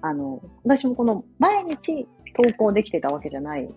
[0.01, 3.67] あの、私もこの毎日投稿できてたわけじゃない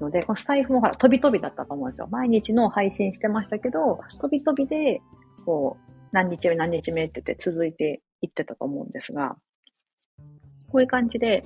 [0.00, 2.08] ので、このスタイフもほら、飛び飛びだったと思うんですよ。
[2.10, 5.00] 毎日の配信してましたけど、飛び飛びで、
[5.44, 9.36] こう、何日目何日目って言って続いていってたと思うんですが、
[10.70, 11.42] こういう感じで、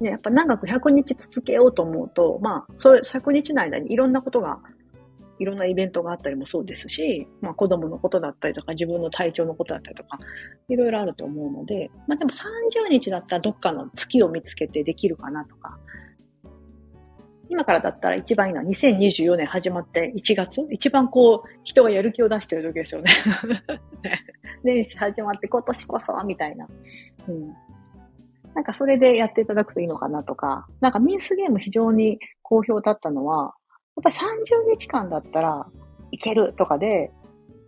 [0.00, 4.58] ね、やっぱ長く100日続けようと思うと、まあ、それ、100日の間にいろんなことが、
[5.38, 10.18] いろんなイベントがあったりもそうですし、まあ子供のことだったりとか、自分の体調のことだったりとか、
[10.68, 15.76] いろいろあると思うので、まあでも30日だったらどっかの月を見つけてできるかなとか、
[17.48, 20.66] 今からだったら一番いいのは2024年始まって1月？
[20.70, 23.10] 一番こう、人がやる気を出してる時ですよね。
[24.62, 26.66] 年始始まって今年こそみたいな。
[27.28, 27.54] うん。
[28.54, 33.54] なんかそれでやっていただくといいのかなとか、なんかミンスゲーム非常に好評だったのは、
[33.96, 35.66] やっぱり30日間だったら
[36.10, 37.10] いけるとかで、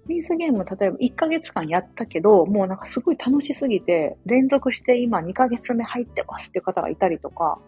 [0.06, 7.60] ミンスゲーム例えば1ヶ月間やったけど、もうなんかすごい楽しすぎて、連続して今2ヶ月目入ってますっていう方がいたりとか、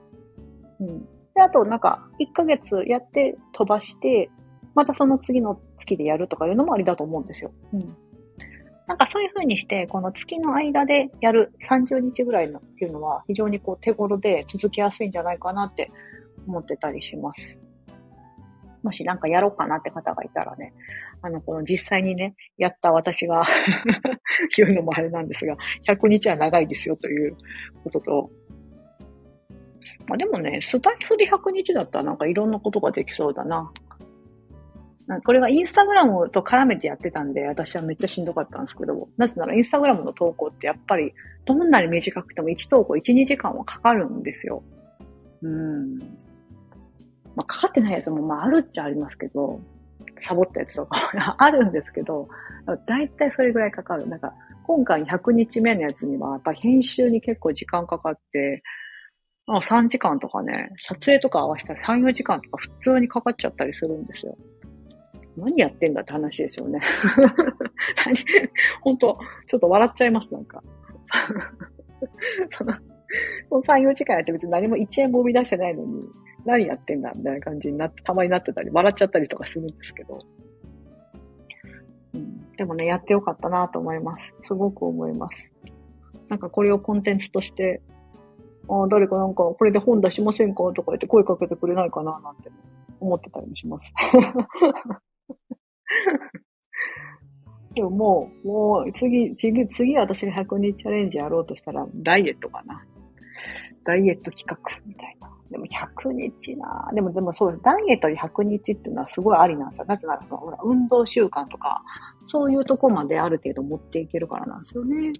[0.80, 1.04] うん。
[1.34, 4.30] で、あとなんか1ヶ月やって飛ばして、
[4.74, 7.50] またその次の月でやるとかいうのもありだと思うんですよ。
[7.72, 7.96] うん。
[8.88, 15.90] なんかそういう風にして、この月の間でやる30日ぐらいのっていうのは非常にこう手頃で続きやすいんじゃないかなって
[16.46, 17.58] 思ってたりします。
[18.82, 20.72] もしなんかやろうかなって方がいたらね、
[21.20, 23.44] あの、この実際にね、やった私が
[24.56, 25.54] 言うのもあれなんですが、
[25.86, 27.36] 100日は長いですよという
[27.84, 28.30] ことと、
[30.06, 33.70] まあでもね、スタイフで100日だったらなんかいろんなことができそうだな。
[35.24, 41.14] これはインスタグラムと絡めてやってたんで、私はめっちゃしんどかったんですけど、なぜならインスタグラムの投稿ってやっぱり、
[41.46, 44.62] どんなに短くても1投稿1、2時間はかかるんですよ。
[45.42, 45.98] うん。
[45.98, 49.60] まあ、かかってないやつもまああるっちゃありますけど、
[50.18, 52.28] サボったやつとか あるんですけど、
[52.86, 54.06] だいたいそれぐらいかかる。
[54.08, 58.62] なんか、今回100日目のやつには、やっぱ編集に結構時間かかって、
[59.46, 64.36] まあ3時間とかね、撮影とか合わせたら3、4時間とか普通にかかっちゃったりするんですよ。
[65.38, 66.80] 何やってんだって話ですよね。
[68.82, 70.62] 本当ちょっと笑っちゃいます、なんか。
[72.50, 76.00] その、その3、4時間やって別に何も1円も生み出してないのに、
[76.44, 80.18] 何やってんだみたいな感じになって、たまになってたり、笑っちゃったりとかするんですけど。
[82.14, 84.34] うん、でもね、やってよかったなと思います。
[84.42, 85.52] すごく思います。
[86.28, 87.80] なんかこれをコンテンツとして、
[88.68, 90.64] ああ、誰かなんかこれで本出しませんか？
[90.74, 92.50] とか言って声かけてくれないかななんて
[93.00, 93.92] 思ってたりもします。
[97.74, 102.84] でももう、もう次、次、次私が100日チャレンジやろうとしたら、ダイエットかな。
[103.84, 105.30] ダイエット企画みたいな。
[105.50, 107.62] でも100日なでも、でもそうです。
[107.62, 109.86] ダイエットで100日っていうのはすごいありなんですよ。
[109.86, 111.82] なぜなら、ほら、運動習慣とか、
[112.26, 115.12] そういうとこまである程度持っていけるからなんですよね。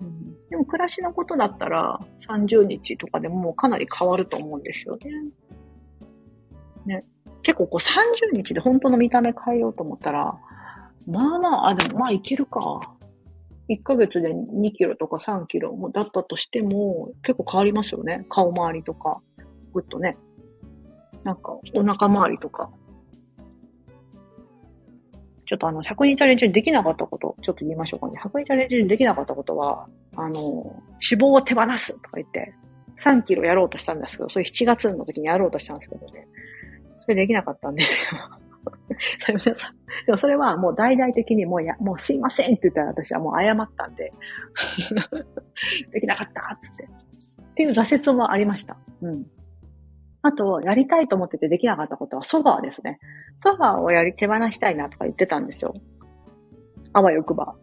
[0.00, 5.10] うん、でも、暮らしのことだったら、30日とかでもかなり変わると思うんですよね。
[6.86, 7.02] ね。
[7.42, 10.34] 結構こう30日で本当の見た目変えようと思ったら、
[11.06, 12.80] まあまあ、あ、でもまあいけるか。
[13.70, 18.24] 1ヶ月で2キロとか3キロもだったとしても、結構変わりますよね。
[18.28, 19.20] 顔周りとか、
[19.74, 20.16] ぐっとね。
[21.24, 22.70] なんか、お腹周りとか。
[25.44, 28.20] ちょっとあの、100人チャレンジにできなかったこと、ちょっと言いましょうかね。
[28.22, 32.54] 100人チャレンジにできなかったことは、あの、脂肪を手放すとか言って、
[32.98, 36.26] 3キロやろうとしたんですけど、それ7月の時にやろうとしたんですけどね。
[37.08, 38.20] それできなかったんですよ。
[39.54, 39.72] さ。
[40.04, 44.12] でもそれはもう大々的にもうや、もうすいませんって言ったら私はもう謝ったんで、
[45.90, 46.84] できなかったっつって。
[46.84, 48.76] っていう挫折もありました。
[49.00, 49.26] うん。
[50.20, 52.98] あと、やりたいと思っててできなかったことはソファーですね。
[53.42, 55.72] ソファーをやり手放したいなとか言ってたんですよ。
[56.92, 57.56] あわよくば。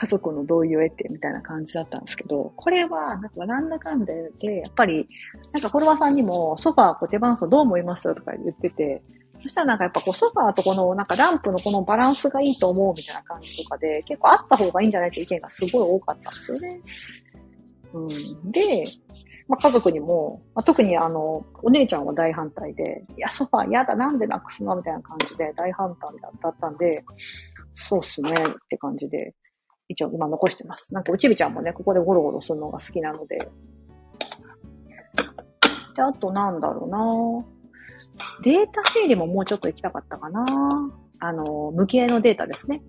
[0.00, 5.06] 家族の同意を得てみたいな感じだったんですけど、これは、なんかなんだかんでで、やっぱり、
[5.52, 9.02] なんかフォロワーさんにもソファーこう手放すとどう思いますとか言ってて、
[9.42, 16.80] そしたらなんかやっぱこうソファーとこのなんかランプのこのバランスがいいと思うみたいな感じとかで、結構あった方がいいんじゃないって意見がすごい多かったんですよね。
[17.92, 18.84] うん、で、
[19.48, 26.10] まあ、家族にも、まあ、特にあの、お姉ちゃんは大反対で、いや、ソファー嫌だ、なんでなくすのみたいな感じで大反対
[26.40, 27.04] だったんで、
[27.74, 28.34] そうっすねっ
[28.68, 29.34] て感じで、
[29.90, 30.94] 一応今残してます。
[30.94, 33.38] なんか、うちびちゃんもね、ここでゴロゴロするのが好きなので。
[33.38, 33.48] で、
[36.02, 37.44] あとなんだろうな
[38.44, 40.44] データ整理ももうちょっと行きたかったかな
[41.18, 42.82] あの、無形のデータですね。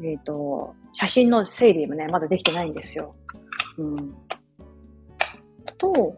[0.00, 3.16] えっ、ー、と、写真の整理もね、まだできてないんですよ。
[3.78, 3.96] うん。
[5.76, 6.14] と、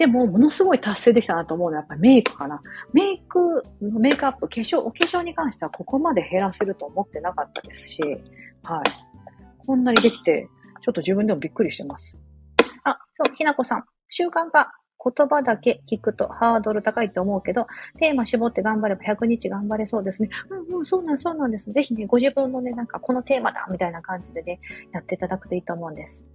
[0.00, 2.62] でも、ものすごい達成できたなと思うのは、やっぱりメイクかな。
[2.94, 8.02] メイク、メイクアップ、化粧、お化粧に関してはここまで減らせると思ってなかったですし、
[8.62, 8.82] はい。
[9.58, 10.48] こんなにできて、
[10.80, 12.16] ちょっと自分でもびっくりしてます。
[12.84, 13.84] あ、そう、ひなこさん。
[14.08, 14.72] 習慣化。
[15.02, 17.66] 言葉だけ聞くとハードル高いと思うけど、
[17.98, 20.28] テーマ絞って頑張れば100日頑張れそうですね。
[20.50, 21.70] うんうん、そうなんそうなんです。
[21.72, 24.60] ぜひね、ご自分のね、なんかこのテーマだみたいな感じでね、
[24.92, 26.26] やっていただくといいと思うんです。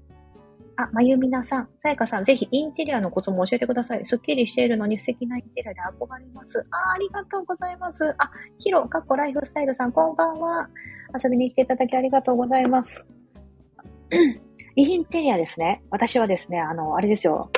[0.77, 4.05] あ、まゆみなさん、さやかさん、ぜひインテリアのコツも教えてください。
[4.05, 6.59] すっきりしているのに素敵なインテリアで憧れます。
[6.71, 8.13] あ、ありがとうございます。
[8.17, 10.69] あ、ヒロ、かっこライフスタイルさん、こんばんは。
[11.23, 13.09] 遊びに来ていただきありがとうございます。
[14.75, 15.81] インテリアですね。
[15.89, 17.49] 私はですね、あの、あれですよ。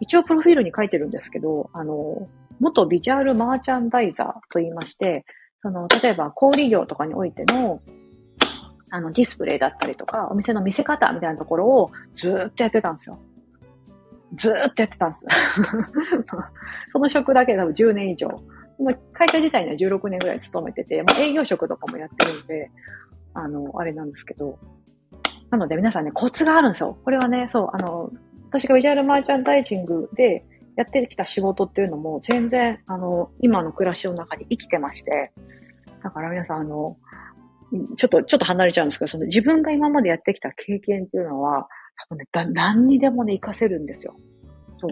[0.00, 2.28] 一応プロフィールに書いてるんですけど、あの、
[2.60, 5.24] 元ビジュアルマーチャンダイザーと言いまして、
[5.60, 7.80] その、例えば小売業とかにおいての、
[8.90, 13.18] あの、ディスプレイだったりとか、お店の見せ方みたいなところをずーっとやってたんですよ。
[14.34, 15.24] ずーっとやってたんです。
[16.92, 18.28] その職だけで多分10年以上。
[19.12, 22.70] 会社自体には16年ぐらい勤めてて、まあ、営業職とかもやってるんで、
[23.32, 24.58] あの、あれなんですけど。
[25.50, 26.98] なので皆さんね、コツがあるんですよ。
[27.04, 28.10] これはね、そう、あの、
[28.50, 30.44] 私がビジュアルマーチャンダイジングで
[30.76, 35.32] やってきた仕事っていうのも全然、あの、今の暮らしの中に生きてまして、
[36.02, 36.96] だから皆さん、あの、
[37.96, 41.68] ちょっと、ちょっと離れちゃうんですけど、その自分が今までやってきた経験っていうのは、
[42.08, 44.14] 多分ね、だ何にでもね、活かせるんですよ。
[44.78, 44.90] そう。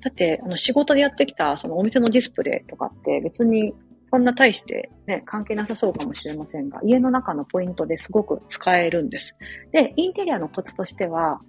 [0.00, 3.74] だって、あの、仕事でやってきた、そのお店のディスプレイとかって別に、
[4.10, 9.34] そんな大してね、関係なさそうかもしれませんが、家の中のポイントですごく使えるんです。
[9.72, 11.40] で、インテリアのコツとしては、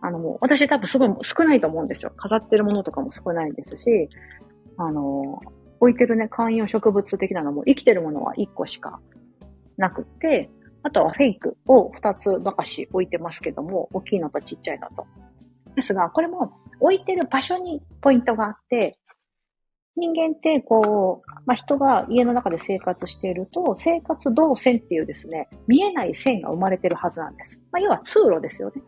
[0.00, 2.12] あの、もう私多分すごい少ないと思うんですよ。
[2.16, 4.08] 飾ってるものとかも少ないですし、
[4.76, 5.40] あの、
[5.80, 9.00] 置いてるね、観葉植物的なのも生きてるものは1個しか
[9.76, 10.50] なくて、
[10.82, 15.06] あとはフェイクを2つばかし置いてますけども、大きいのとちっちゃいのと。
[15.74, 18.98] ですが、これも置いてる場所にポイントがあって、
[19.96, 27.60] 人間ってこう、まあ、人が家の中で生活していると、生活動線っていうですね、見えない線が生まれてるはずなんです。
[27.70, 28.82] まあ、要は通路ですよね。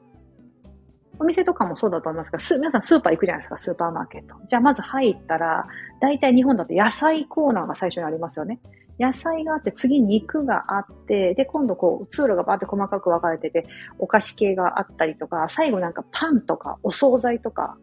[1.18, 4.34] お店とかもそうだと思いますが、皆さんスーパー行くじゃないですか、スーパーマーケット。
[4.46, 5.64] じゃあまず入ったら、
[6.00, 8.60] 大体日本だと野菜コーナーが最初にありますよね。
[8.98, 13.66] 野菜があって、次肉があって、で、今度こう、通路がバーって細かく分かれてて、
[13.98, 17.76] お菓子系があったりとか、最後なんかパンとかお惣菜とか、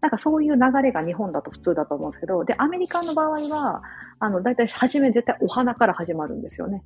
[0.00, 3.82] なんかそういう流れが日本だと普通だと思うんですけど、で、アメリカの場合は、
[4.18, 6.84] あの、だいたい初め絶対お花から始まるんですよね。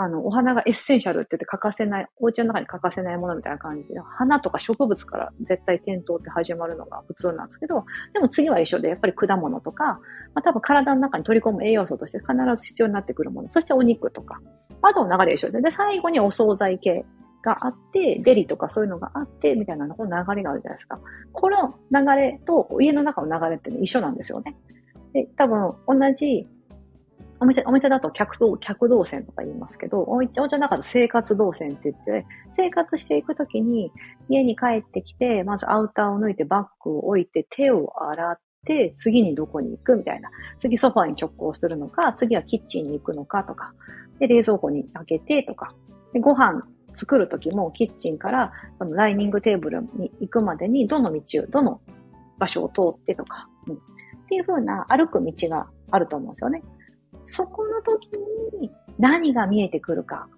[0.00, 7.84] あの、お花が essential って言って欠かせない、お家の中に欠かせないものみたいな感じで、花とか植物から絶対店頭って始まるのが普通なんですけど、
[8.14, 10.00] でも次は一緒で、やっぱり果物とか、ま
[10.36, 14.40] あ多分体の中に取り込む栄養素として必ず必要になってくるもの、そしてお肉とか、
[14.82, 15.62] あとの流れ一緒ですね。
[15.64, 17.04] で、最後にお惣菜系
[17.42, 21.00] があって、デリとかそういうのがあって、みたいなこの流れがあるじゃないですか。
[21.32, 24.56] この流れと家の中の流れって、ね、一緒なんですよね。
[25.12, 26.46] で、多分同じ
[27.40, 33.92] お店、お店だと客動、客動線とか言いますけど、お家の中で生活動線って言って、生活していくときに、
[34.28, 40.30] 家に帰ってきて、まずアウターを抜いてバッグを置いて、手を洗って、次にどこに行くみたいな。
[40.58, 43.72] 次ソファーに直行するのか、次はキッチンに行くのかとか、
[44.18, 45.74] で、冷蔵庫に開けてとか、
[46.12, 46.62] で、ご飯
[46.96, 51.80] 作るときもキッチンからそのダイニングテーブルに行くまでにどの道を、どの
[52.38, 53.78] 場所を通ってとか、うん、っ
[54.28, 56.62] ていう風な歩く道があると思うんですよね。
[57.26, 58.08] そこの時
[58.60, 60.28] に何が見えてくるか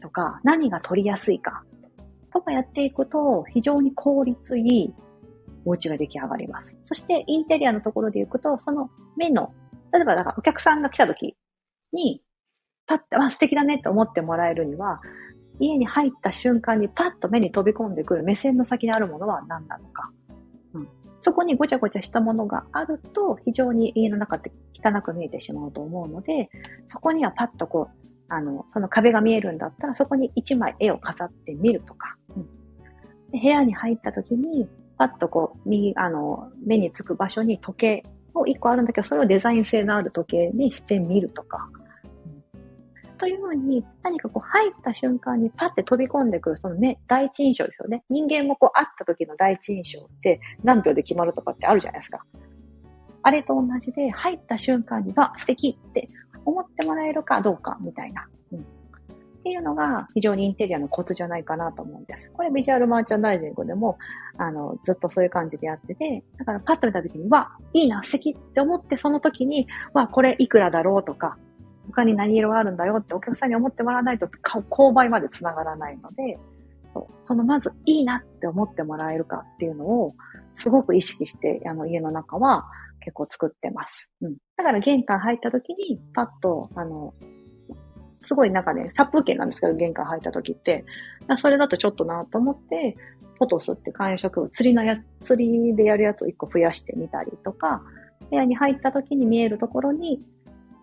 [0.00, 1.64] とか、何が取りやすいか
[2.32, 4.94] とかやっていくと、非常に効率いい
[5.64, 6.78] お家が出来上がります。
[6.84, 9.52] そして、インテリアのところで行くと、その目の、
[9.92, 11.36] 例えば、だからお客さんが来た時
[11.92, 12.22] に、
[12.86, 15.00] パッと、あ、素敵だねって思ってもらえるには、
[15.60, 20.12] 家に入った瞬間にパッと目に飛び込んでくる目線の先にあるものは何なのか。
[20.74, 20.88] うん、
[21.20, 26.50] そこにごちゃごちゃしたものがあると、非常に家の中って汚く見えてしまうと思うので、
[26.88, 38.02] そこにはパッとこう、あの、その壁が見えるんだったら、そこに一枚絵を飾ってみるとか、うん、部屋に入った時に、パッとこう、右、あの、目につく場所に時計
[38.34, 41.70] を一個あるんだけど、それをデザイン性のある時計にしてみるとか、
[43.18, 48.04] というように、何かこう入った瞬間にパッて飛び込んでくる、そのね、第一印象ですよね。
[48.08, 52.24] 人間もこう会った時の第一印象って何秒で決まるとかってあるじゃないですか。
[53.22, 56.08] あれと同じで、入った瞬間に、は素敵って
[56.44, 58.26] 思ってもらえるかどうかみたいな。
[58.52, 58.60] うん。
[58.60, 58.62] っ
[59.42, 62.30] ていうのが非常にインテリアのコツじゃないかなと思うんです。
[62.32, 63.98] これビジュアルマーチャンダイジングでも、
[64.36, 71.36] あの、ずっとそういう感じでやってて、だからパッと見た時に、わ、いいな、素敵って思ってその時に、わ、これいくらだろうとか、
[71.88, 76.38] 他に何色があるんだよってお客さんに思ってもらわないと購買まで繋がらないので、
[77.24, 80.12] そのまずいいなって思ってもらえるかっていうのを
[80.54, 82.66] すごく意識して、あの家の中は
[83.00, 84.10] 結構作ってます。
[84.22, 84.36] うん。
[84.56, 87.14] だから玄関入った時にパッと、あの、
[88.24, 90.84] すごいなんかね、殺風景なんですけど、玄関入った時って。
[91.36, 92.96] それだとちょっとなと思って、
[93.38, 97.82] ポトスって観葉植物、釣りのや、釣りでやるやつを一個増やしてみたりとか、
[98.30, 100.20] 部屋に入った時に見えるところに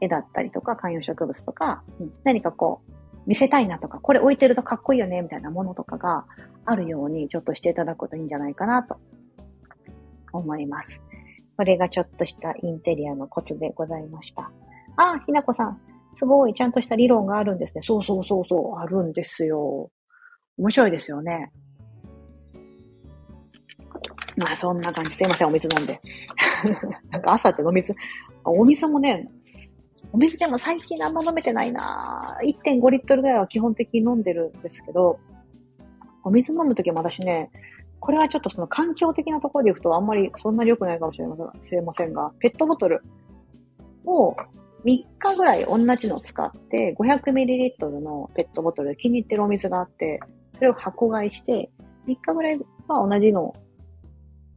[0.01, 1.83] 絵だったりとか、観葉植物とか、
[2.23, 2.91] 何かこう、
[3.25, 6.25] 見せたいなとか、これ置いてるとかっこいいよね、みたいなものとかが
[6.65, 8.97] あるように、ちょっとしていただくといいんじゃないかなと
[10.31, 11.01] 思います。
[11.57, 14.51] これがちょっとしたインテリアのコツでございました。
[14.97, 15.79] あ、ひなこさん。
[16.15, 17.81] すごい、ちゃんとした理論があるんですね。
[17.83, 19.89] そうそうそうそう、あるんですよ。
[20.57, 21.51] 面白いですよね。
[24.37, 25.11] まあ、そんな感じ。
[25.15, 25.99] すいません、お水飲んで。
[27.11, 27.95] なんか朝って飲み水、
[28.43, 29.29] お水もね、
[30.11, 35.19] お水でも最近あんま飲めてないな1.5リットルぐらいは基本的に飲んでるんですけど、
[36.23, 37.51] お水飲むときも私ね、
[37.99, 41.19] これはちょっとその環境的なところでいくとあんまりそんなに良くないかもし
[41.71, 43.03] れませんが、ペットボトル
[44.05, 44.35] を
[44.85, 50.19] 3日ぐらい同じのを使って 500ml のペットボトルで気に入ってるお水があって、
[50.53, 51.69] それを箱買いして、
[52.07, 53.55] 3日ぐらいは同じのを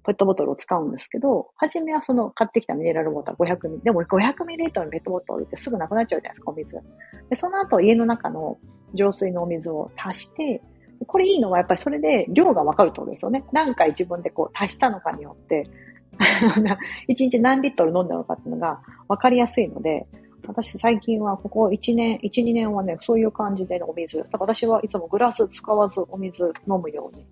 [0.08, 6.80] ペットボトルを使うんですけど、初めはその買ってきたミネラルウォーター500ミリ、でも500ミリリットルのペットボトルってすぐなくなっちゃうじゃないですか、お水。
[7.28, 8.56] で、その後家の中の
[8.94, 10.62] 浄水のお水を足して、
[11.06, 13.44] これいいのはやっぱりそれで量がわかるってことですよね。
[13.52, 15.68] 何回自分でこう足したのかによって、
[17.06, 20.06] 1日何リットル飲んだのかっていうのがわかりやすいので、
[20.46, 24.16] 私最近はここ1年、1、2年はね、そういう感じでのお水。
[24.16, 27.26] だから私はいつもグラス使わずお水飲むように、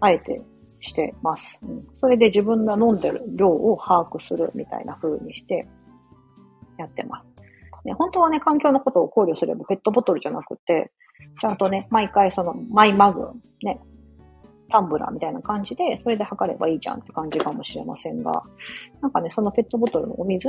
[0.00, 0.42] あえて
[0.82, 1.60] してます。
[1.64, 5.66] うん、それで自分が飲んでる量を把握するみたいな風にして
[6.78, 7.28] やってます。
[7.84, 10.92] ね、本当はね、環境のことを考慮すればペットボトルじゃなくて、
[11.40, 13.28] ちゃんとね、毎回そのマイマグ、
[13.62, 13.80] ね、
[14.70, 18.42] タンブラーみたいな感じで、それで測ればいいじゃんって感じかもしれませんが、
[19.00, 20.48] なんかね、そのペットボトルのお水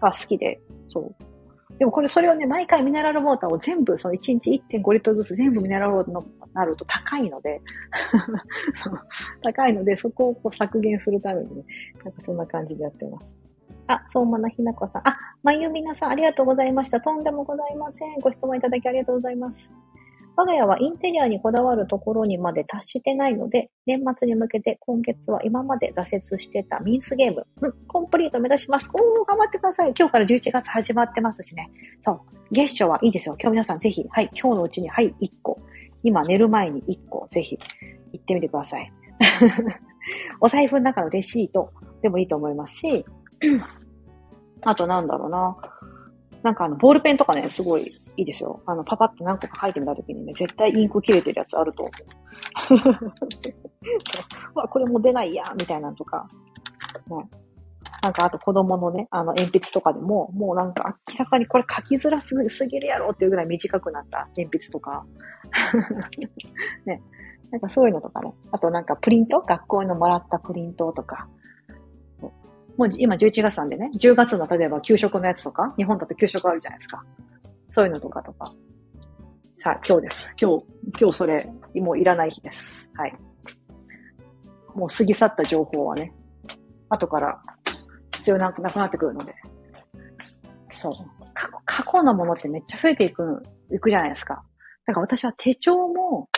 [0.00, 1.14] が好きで、そう。
[1.78, 7.60] でもこれ、それをね、毎回ミネラルウォーターを全部、その1日1.5リットルずつ全部ミネラルウォーターになると高いので
[9.42, 11.64] 高いので、そこをこう削減するためにね、
[12.04, 13.36] なんかそんな感じでやってます。
[13.86, 15.08] あ、そうまなひなこさん。
[15.08, 17.00] あ、まゆみなさん、ありがとうございました。
[17.00, 18.18] とんでもございません。
[18.18, 19.72] ご質問いただきありがとうございます。
[20.38, 28.88] 我が家はインテリアにこだわるところにまで達してないので、年末に向けて今月は今まで挫折してたミンスゲーム、うん、コンプリート目指します。
[28.94, 29.92] おー、頑張ってください。
[29.98, 31.68] 今日から11月始まってますしね。
[32.02, 32.20] そう。
[32.52, 33.34] 月初はいいですよ。
[33.40, 35.60] 今日皆さんぜひ、はい、今日のうちに、はい、1個。
[36.04, 37.58] 今寝る前に1個、ぜひ、
[38.12, 38.92] 行ってみてください。
[40.40, 43.04] お財布の中のレシートでもいいと思いますし、
[44.62, 45.56] あとなんだろうな。
[46.42, 47.82] なんかあの、ボールペンとかね、すごい
[48.16, 48.62] いいですよ。
[48.66, 52.74] あの、パパッと何個か書いてみたときにね、絶対インク切れてるやつあると思う。
[54.54, 56.26] うわ、これも出ないや、みたいなのとか。
[57.08, 57.28] ね。
[58.02, 62.34] なんか、あと子供のね、あの、鉛筆とかでも、もうなんか明らかにこれ書きづらす
[62.66, 65.04] ぎるやろっていうぐらい短くなった鉛筆とか。
[66.86, 67.02] ね。
[67.50, 68.34] なんかそういうのとかね。
[68.52, 69.40] あとなんかプリント？
[69.40, 71.28] 学校のもらったプリントとか。
[72.78, 77.04] もう今11月なんでね、10月の例えば給食のやつとか、日本だと給食あるじゃないですか。
[77.66, 78.46] そういうのとかとか。
[79.54, 80.34] さあ、今日です。
[80.40, 80.64] 今日、
[81.00, 82.88] 今日それ、もういらない日です。
[82.94, 83.18] はい。
[84.76, 86.14] もう過ぎ去った情報はね、
[86.88, 87.42] 後から
[88.14, 89.34] 必要なくなくなってくるので、
[90.70, 90.92] そう。
[91.34, 94.44] 過去、過去のものってめっちゃ増えていく、いくじゃないですか。
[94.86, 96.28] だから私は手帳も、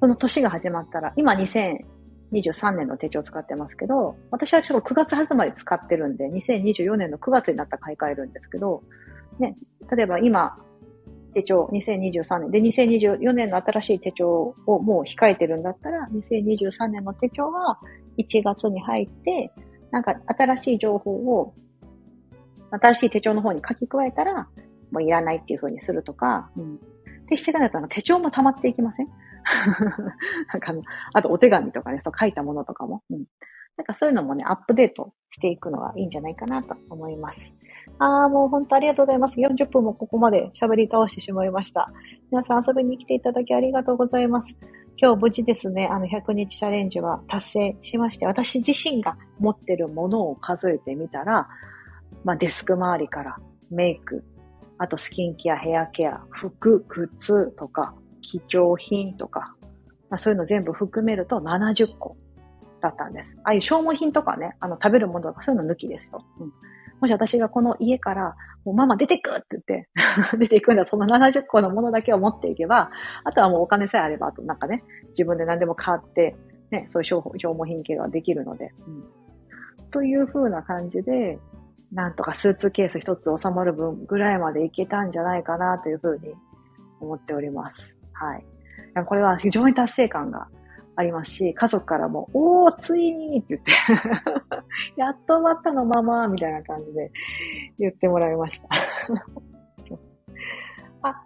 [0.00, 1.97] この年が始まったら、今2000
[2.32, 8.82] 2023年の手帳を使ってますけど、私はちょっと9月始まり使ってるんで、2024年の9月になったら買い替えるんですけど、
[9.38, 9.54] ね、
[9.90, 10.56] 例えば今、
[11.34, 12.50] 手帳、2023年。
[12.50, 17.78] で、2024年の新しい手帳をもう控えてるんだったら、2023年の手帳は
[18.18, 19.52] 1月に入って、
[19.90, 21.54] なんか新しい情報を、
[22.70, 24.48] 新しい手帳の方に書き加えたら、
[24.90, 26.74] もういらないっていう風にするとか、うん。
[26.74, 26.78] っ
[27.28, 29.08] てしてかないと手帳も溜まっていきません？
[30.52, 30.82] なんかあの、
[31.14, 33.02] あとお手紙とかね、そう書いたものとかも。
[33.10, 33.24] うん。
[33.76, 37.54] なんかそういうのもね、アップデートしていくのがいいんじゃないかなと思います。
[37.98, 39.38] ああ、もう本当ありがとうございます。
[39.38, 41.90] 40分もここまで喋り倒してしまいました。
[42.30, 44.56] 皆さん遊びに来ていただきありがとうございます。
[45.00, 51.48] 今日無事ですね、あの100日チャレンジは達成しまして、私自身が持ってるものを数えてみたら、
[52.24, 53.36] まあデスク周りから
[53.70, 54.24] メイク、
[54.76, 59.54] あとスキンケア、ヘアケア、服、靴とか、貴重品とか、
[60.10, 62.16] まあ、そういうの全部含めると70個
[62.80, 63.36] だったんです。
[63.44, 66.24] ああいう消耗品とかね、あの食べるものとかそういうの抜きですよ。
[66.40, 66.52] うん
[67.00, 69.88] もし私がこの家から、もうママ出てくって言って
[70.36, 72.90] 出ていくんだ、その70個のものだけを持っていけば、
[73.24, 76.36] あとはもうお金さえあれば、あとなんかね、自分で何でも買って、
[76.70, 78.72] ね、そういう消耗品系ができるので。
[78.86, 79.04] うん、
[79.90, 81.38] という風な感じで、
[81.92, 86.34] なんとかスーツケース一つ収まる分ぐらいまでいけたんじゃないかなという風に
[87.00, 87.97] 思っております。
[88.18, 88.44] はい。
[89.06, 90.48] これは非常に達成感が
[90.96, 93.72] ありますし、家族からも、おー、ついにって言って
[95.00, 97.12] やっと終わったの、ママみたいな感じで
[97.78, 98.68] 言ってもらいました
[101.08, 101.22] あ、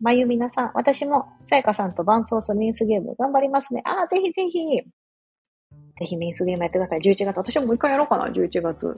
[0.00, 3.82] まゆみなさん、私も、さやかさんとバンソースミンスゲーム頑張りますね。
[3.84, 4.80] あ、ぜひぜひ。
[4.80, 7.00] ぜひミンスゲームやってください。
[7.00, 7.36] 11月。
[7.36, 8.94] 私ももう一回やろうかな、11月。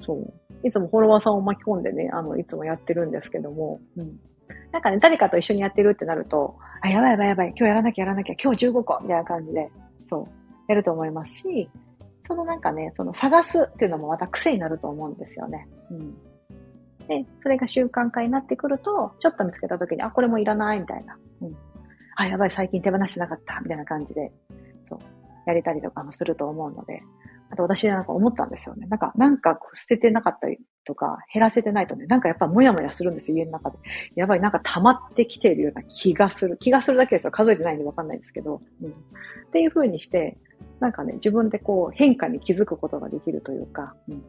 [0.00, 0.34] そう。
[0.66, 4.18] いつもフォロワーさんを巻き込んでね、あの、いつもやってるんですけども、うん。
[4.74, 9.70] なんかね、誰かと一緒にやってるってなると、あ、やばいやばいやばい、今日やらなきゃやらなきゃ、今日15個みたいな感じで、
[10.08, 10.28] そう、
[10.66, 11.70] やると思いますし、
[12.26, 15.68] そのなんかね、その探すっていうのもまた癖になると思うんですよね。
[15.92, 16.14] うん。
[17.06, 21.16] で、それが習慣化になってくると、ちょっと見つけた時に、あ、これもいらないみたいな。
[21.42, 21.56] うん。
[22.16, 24.32] あ、やばい、最近手放してなかったみたいな感じで、
[24.88, 24.98] そう、
[25.46, 27.00] やれたりとかもすると思うので、
[27.54, 28.88] あと私なんか思ったんですよね。
[28.88, 33.78] なんか、なんか捨ててなかったりとか、減らせてないとね、なんかやっぱもやもやするんですよ、家の中で。
[34.16, 36.56] やばい、なんか溜まってきているような気がする。
[36.56, 37.30] 気がするだけですよ。
[37.30, 38.60] 数えてないんでわかんないですけど。
[38.82, 38.90] うん。
[38.90, 38.92] っ
[39.52, 40.36] ていう風にして、
[40.80, 44.22] なんかね、自分でこう変化に気づくことができるというか、うん。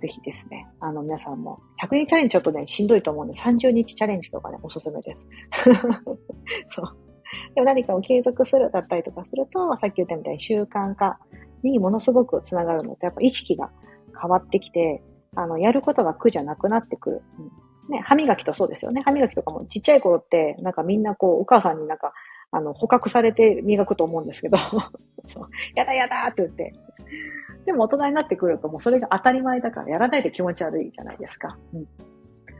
[0.00, 5.28] ぜひですね、あの皆さんも、100日チャレンジちょっとね、しんどいと思うんで、30日チャレンジとかね、おすすめです。
[6.70, 7.06] そう。
[7.54, 11.18] でも何かを継続するだったりとかすると、さっき言ったみたいに習慣化
[11.62, 13.70] にものすごくつながるのと、やっぱ意識が
[14.20, 15.02] 変わってきて、
[15.34, 17.22] あの、やることが苦じゃなくなってくる。
[17.88, 19.02] うん、ね、歯磨きとそうですよね。
[19.04, 22.12] 歯磨きとかもちっちゃい頃って、なんかみんなこう、お母さんになんか、
[22.50, 24.56] あの、捕獲されて磨くと思うんですけど、
[25.26, 26.72] そう、やだやだって言って。
[27.64, 31.58] でも大人になってくるともうそれが当たり前だからやらないと気持ち悪いじゃないですか。
[31.74, 31.88] うん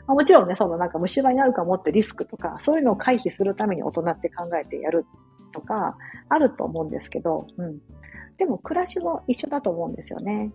[0.06, 5.04] まあ、もちろんね、そのなんか虫歯になるかもってリスクとか、そういうのを回避するために大人って考えてやる
[5.52, 5.96] とか、
[6.28, 7.78] あると思うんですけど、うん。
[8.38, 10.52] でも暮らしも一緒だと思うんですよね。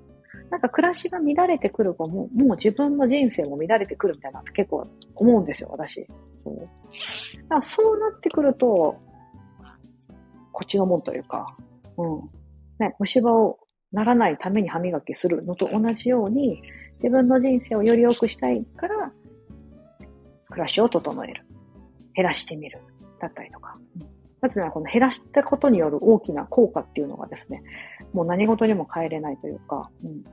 [0.50, 6.08] なんか暮らしが乱れてくる子も、もう自分の人生も乱れてくるみたいなって結構思うんですよ、私。
[6.44, 8.98] そうだからそうなってくると、
[10.52, 11.56] こっちのもんというか、
[11.98, 12.30] うん。
[12.80, 13.60] ね、虫歯を
[13.92, 16.62] ならないために歯磨きするのと同じように、
[16.96, 19.12] 自分の人生をより良くしたいから、
[20.50, 21.46] 暮らしを整える。
[22.14, 22.80] 減らしてみる。
[23.20, 23.78] だったりとか。
[24.02, 24.11] うん
[24.42, 27.62] なぜならこの減らしたことによる大きな効果っていうのがですね、
[28.12, 30.24] もう何事にも変えれないというか、うん。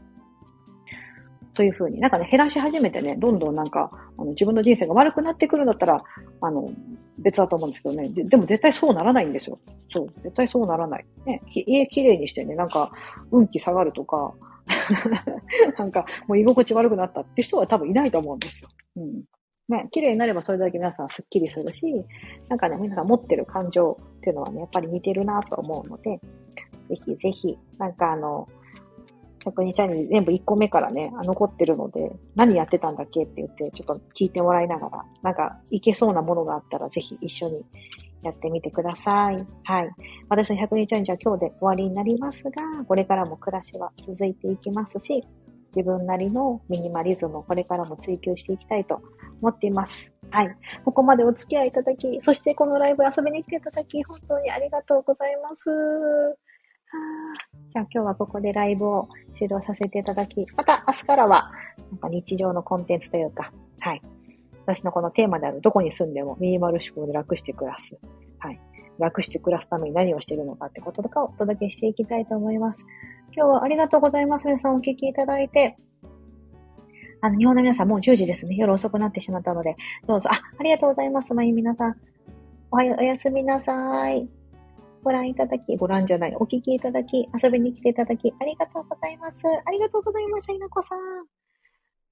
[1.52, 6.02] というふうに、なんかね、減らし始めてね、どんどんなんか、あの自分の人生が悪くなってくるんだったら、
[6.40, 6.70] あの、
[7.18, 8.08] 別だと思うんですけどね。
[8.10, 9.56] ででも絶対そうならないんですよ。
[9.92, 10.08] そう。
[10.22, 11.06] 絶対そうならない。
[11.26, 12.90] ね、家きれいにしてね、なんか、
[13.32, 14.32] 運気下がるとか、
[15.76, 18.70] なんか、もう居心地悪くなったって人は多分いないと思うんですよ。
[18.96, 19.24] うん。
[19.68, 21.86] ね、綺麗になればそれだけ皆さんスッキリするし、
[22.48, 26.18] なんかね、皆さん持ってる感情っていうのはね、やっぱり似てるなと思うので、
[26.88, 28.48] ぜひぜひ、なんかあの、
[29.44, 37.64] 100チャレンジ全部1個目からね、残ってるので、何やってたんだっけって言って、ちょっと聞いてもらいながら、なんかいけそうなものがあったら、ぜひ一緒に
[38.22, 39.46] やってみてください。
[39.64, 39.90] はい。
[40.28, 42.52] 私の100日チャレンジは今日で終わりになりますが、
[42.86, 45.24] これからも暮らしは続いていきますし、
[45.78, 49.00] 自分なりのミニマリズムをこれからも追求していきたいと
[49.40, 50.12] 思っています。
[50.30, 50.56] はい。
[50.84, 55.70] ここまでお付き合いいただき、そしてこのライブ遊びに来ていただき、本当にありがとうございます。
[57.70, 61.52] じゃあ今日はここでライブを終了させていただき、また明日からは、
[61.92, 64.02] なんか日常のコンテンツというか、はい。
[64.66, 67.96] 私のこのテーマであるどこに住んでもミニマル思考で楽して暮らす。
[68.40, 68.60] はい。
[68.98, 72.84] 楽して暮らすために何をしているのかってこととかをお届けしていきたいと思います。
[73.34, 74.46] 今日はありがとうございます。
[74.46, 75.76] 皆さんお聞きいただいて。
[77.20, 78.56] あの、日本の皆さんもう10時ですね。
[78.56, 79.76] 夜遅くなってしまったので、
[80.06, 80.28] どうぞ。
[80.32, 81.34] あ、ありがとうございます。
[81.34, 81.96] まゆみなさん。
[82.70, 84.28] おはよう、おやすみなさい。
[85.02, 89.42] ご覧いただき、ご覧じゃない、お聞きいただき、遊びに来ていただき、ありがとうございます。
[89.64, 90.98] ありがとうございました、いなこさん。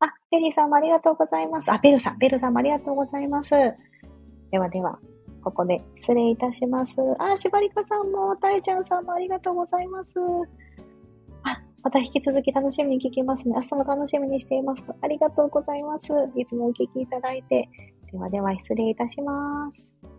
[0.00, 1.70] あ、ベリーさんもありがとうございます。
[1.72, 3.50] あ、ベルさん、ベルさんもありがとうございます。
[4.50, 4.98] ではでは、
[5.42, 6.96] ここで失礼いたします。
[7.18, 10.14] あ、しばりかさんも、たえちゃんさんもありがとうございます。
[11.86, 13.54] また引き続き楽しみに聞きますね。
[13.54, 14.84] 明日も楽しみにしています。
[15.00, 16.08] ありがとうございます。
[16.34, 17.68] いつもお聞きいただいて。
[18.10, 20.15] ではでは失礼いたします。